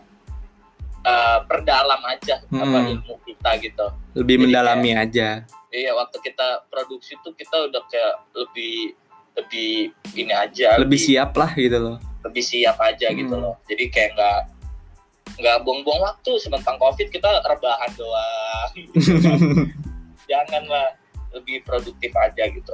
uh, 1.03 1.39
perdalam 1.43 2.01
aja 2.03 2.39
apa 2.41 2.77
Hmm. 2.77 2.91
ilmu 2.93 3.13
kita 3.21 3.51
gitu. 3.59 3.85
lebih 4.13 4.35
Jadi 4.35 4.43
mendalami 4.43 4.91
aja 4.93 5.43
Iya 5.67 5.91
waktu 5.93 6.17
kita 6.21 6.65
produksi 6.67 7.19
tuh 7.21 7.35
kita 7.35 7.67
udah 7.67 7.83
kayak 7.85 8.15
lebih 8.33 8.95
lebih 9.35 9.71
ini 10.15 10.33
aja 10.33 10.79
lebih 10.79 10.97
siap 10.97 11.35
lah 11.35 11.51
gitu 11.53 11.77
loh 11.77 11.97
lebih 12.23 12.41
siap 12.41 12.79
aja 12.81 13.11
gitu 13.11 13.29
Hmm. 13.29 13.43
loh 13.45 13.55
jadi 13.63 13.83
kayak 13.87 14.09
nggak 14.15 14.39
nggak 15.37 15.61
buang-buang 15.61 16.01
waktu 16.01 16.31
sementang 16.41 16.81
covid 16.81 17.13
kita 17.13 17.29
rebahan 17.45 17.91
doang. 17.93 18.71
Janganlah 20.29 20.97
lebih 21.31 21.61
produktif 21.63 22.09
aja 22.17 22.49
gitu. 22.49 22.73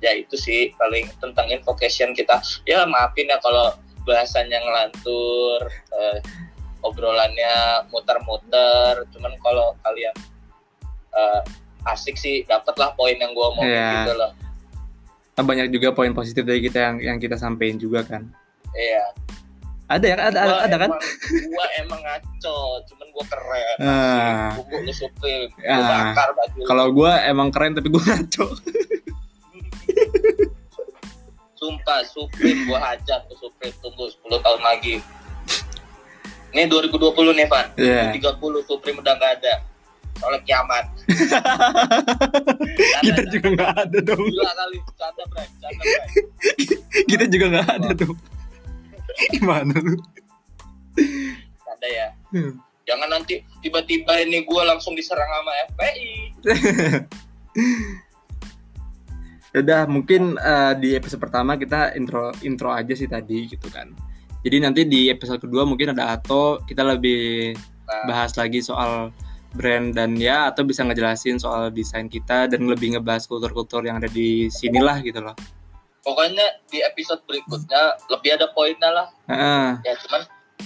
Ya 0.00 0.16
itu 0.16 0.34
sih 0.40 0.72
paling 0.80 1.12
tentang 1.20 1.52
invocation 1.52 2.16
kita. 2.16 2.40
Ya 2.64 2.88
maafin 2.88 3.28
ya 3.28 3.36
kalau 3.44 3.76
bahasanya 4.08 4.58
ngelantur 4.64 5.68
eh, 5.92 6.18
obrolannya 6.80 7.84
muter-muter. 7.92 9.04
Cuman 9.12 9.36
kalau 9.44 9.76
kalian 9.84 10.16
eh, 11.12 11.40
asik 11.84 12.16
sih 12.16 12.48
dapet 12.48 12.72
lah 12.80 12.96
poin 12.96 13.16
yang 13.16 13.36
gue 13.36 13.48
mau 13.56 13.64
Iya. 13.64 13.88
gitu 14.04 14.12
loh. 14.16 14.32
Kan 15.36 15.44
banyak 15.44 15.68
juga 15.68 15.92
poin 15.92 16.16
positif 16.16 16.48
dari 16.48 16.64
kita 16.64 16.78
yang 16.80 16.96
yang 17.00 17.18
kita 17.20 17.36
sampein 17.36 17.76
juga 17.76 18.04
kan. 18.08 18.24
Iya 18.72 19.04
ada 19.90 20.04
ya 20.06 20.14
ada 20.14 20.28
ada, 20.30 20.40
Gua 20.46 20.58
ada 20.62 20.76
kan? 20.78 20.90
gua 21.50 21.66
emang 21.82 22.00
ngaco 22.00 22.58
cuman 22.86 23.06
gua 23.10 23.24
keren. 23.26 23.76
Ah. 23.82 24.54
gua 24.54 24.92
supir 24.94 25.50
Ah. 25.66 25.74
gua 25.74 25.84
bakar 26.14 26.28
baju 26.30 26.60
kalau 26.62 26.86
gue 26.94 27.12
emang 27.26 27.48
keren 27.50 27.74
tapi 27.74 27.90
gue 27.90 27.98
ngaco. 27.98 28.46
Sumpah 31.58 32.00
Supreme 32.06 32.64
gua 32.64 32.78
hajar 32.80 33.20
ke 33.26 33.34
Supreme 33.36 33.74
tunggu 33.82 34.08
10 34.08 34.40
tahun 34.40 34.60
lagi. 34.62 34.94
Ini 36.50 36.66
2020 36.66 37.36
nih 37.36 37.46
Van. 37.46 37.66
Iya. 37.76 38.10
30 38.16 38.40
Supreme 38.64 38.98
udah 38.98 39.14
nggak 39.14 39.32
ada. 39.42 39.54
Soalnya 40.16 40.40
kiamat. 40.42 40.84
Kita 43.04 43.22
juga 43.28 43.46
nggak 43.54 43.72
ada 43.76 43.98
dong. 44.02 44.24
Gila 44.24 44.52
kali 44.54 44.78
canda 44.94 45.24
bray 45.28 45.46
canda 45.58 45.82
bray 45.82 46.08
kita 47.06 47.24
juga 47.28 47.46
nggak 47.52 47.68
ada 47.76 47.90
dong 47.94 48.16
gimana 49.34 49.74
lu 49.78 49.96
canda 51.64 51.88
ya 51.88 52.08
Hmm. 52.30 52.62
jangan 52.86 53.10
nanti 53.10 53.42
tiba-tiba 53.58 54.22
ini 54.22 54.46
gua 54.46 54.62
langsung 54.70 54.94
diserang 54.94 55.26
sama 55.26 55.52
FPI 55.74 56.10
Udah 59.50 59.82
mungkin 59.90 60.38
eh, 60.38 60.72
di 60.78 60.94
episode 60.94 61.18
pertama 61.18 61.58
kita 61.58 61.98
intro 61.98 62.30
intro 62.46 62.70
aja 62.70 62.94
sih 62.94 63.10
tadi 63.10 63.50
gitu 63.50 63.66
kan. 63.66 63.90
Jadi 64.46 64.56
nanti 64.62 64.86
di 64.86 65.10
episode 65.10 65.42
kedua 65.42 65.66
mungkin 65.66 65.92
ada 65.92 66.14
Ato 66.16 66.62
kita 66.64 66.86
lebih 66.86 67.52
nah, 67.84 68.06
bahas 68.06 68.38
lagi 68.38 68.62
soal 68.62 69.10
brand 69.50 69.90
dan 69.90 70.14
ya 70.14 70.54
atau 70.54 70.62
bisa 70.62 70.86
ngejelasin 70.86 71.42
soal 71.42 71.74
desain 71.74 72.06
kita 72.06 72.46
dan 72.46 72.62
lebih 72.70 72.94
ngebahas 72.94 73.26
kultur-kultur 73.26 73.82
yang 73.82 73.98
ada 73.98 74.06
di 74.06 74.46
sinilah 74.46 75.02
gitu 75.02 75.18
loh. 75.18 75.34
Pokoknya 76.10 76.42
di 76.66 76.82
episode 76.82 77.22
berikutnya 77.24 77.82
lebih 78.10 78.30
ada 78.34 78.50
poinnya 78.50 78.90
lah 78.90 79.06
Heeh. 79.30 79.66
ya 79.86 79.94
cuman 80.02 80.22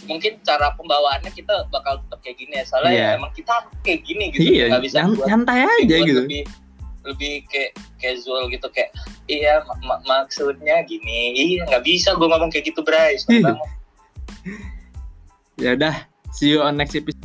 mungkin 0.09 0.41
cara 0.43 0.73
pembawaannya 0.75 1.31
kita 1.31 1.69
bakal 1.69 2.01
tetap 2.01 2.19
kayak 2.25 2.37
gini 2.41 2.55
ya 2.57 2.65
soalnya 2.65 2.91
Iya. 2.91 3.05
ya 3.05 3.17
emang 3.21 3.33
kita 3.33 3.55
kayak 3.85 4.01
gini 4.03 4.25
gitu 4.33 4.43
iya, 4.43 4.65
nggak 4.73 4.83
bisa 4.83 4.97
buat, 5.07 5.27
nyantai 5.29 5.61
aja 5.63 5.97
gitu. 6.03 6.21
lebih 6.25 6.43
lebih 7.05 7.33
kayak 7.47 7.71
casual 8.01 8.49
gitu 8.49 8.65
kayak 8.73 8.91
iya 9.29 9.61
mak- 9.63 9.81
mak- 9.85 10.03
maksudnya 10.05 10.81
gini 10.83 11.37
iya 11.37 11.63
nggak 11.69 11.85
bisa 11.85 12.17
gue 12.17 12.25
ngomong 12.27 12.49
kayak 12.49 12.73
gitu 12.73 12.81
Bray 12.81 13.21
Iya. 13.29 13.53
Ya 15.55 15.79
udah, 15.79 15.95
see 16.35 16.51
you 16.51 16.59
on 16.61 16.75
next 16.75 16.99
episode 16.99 17.23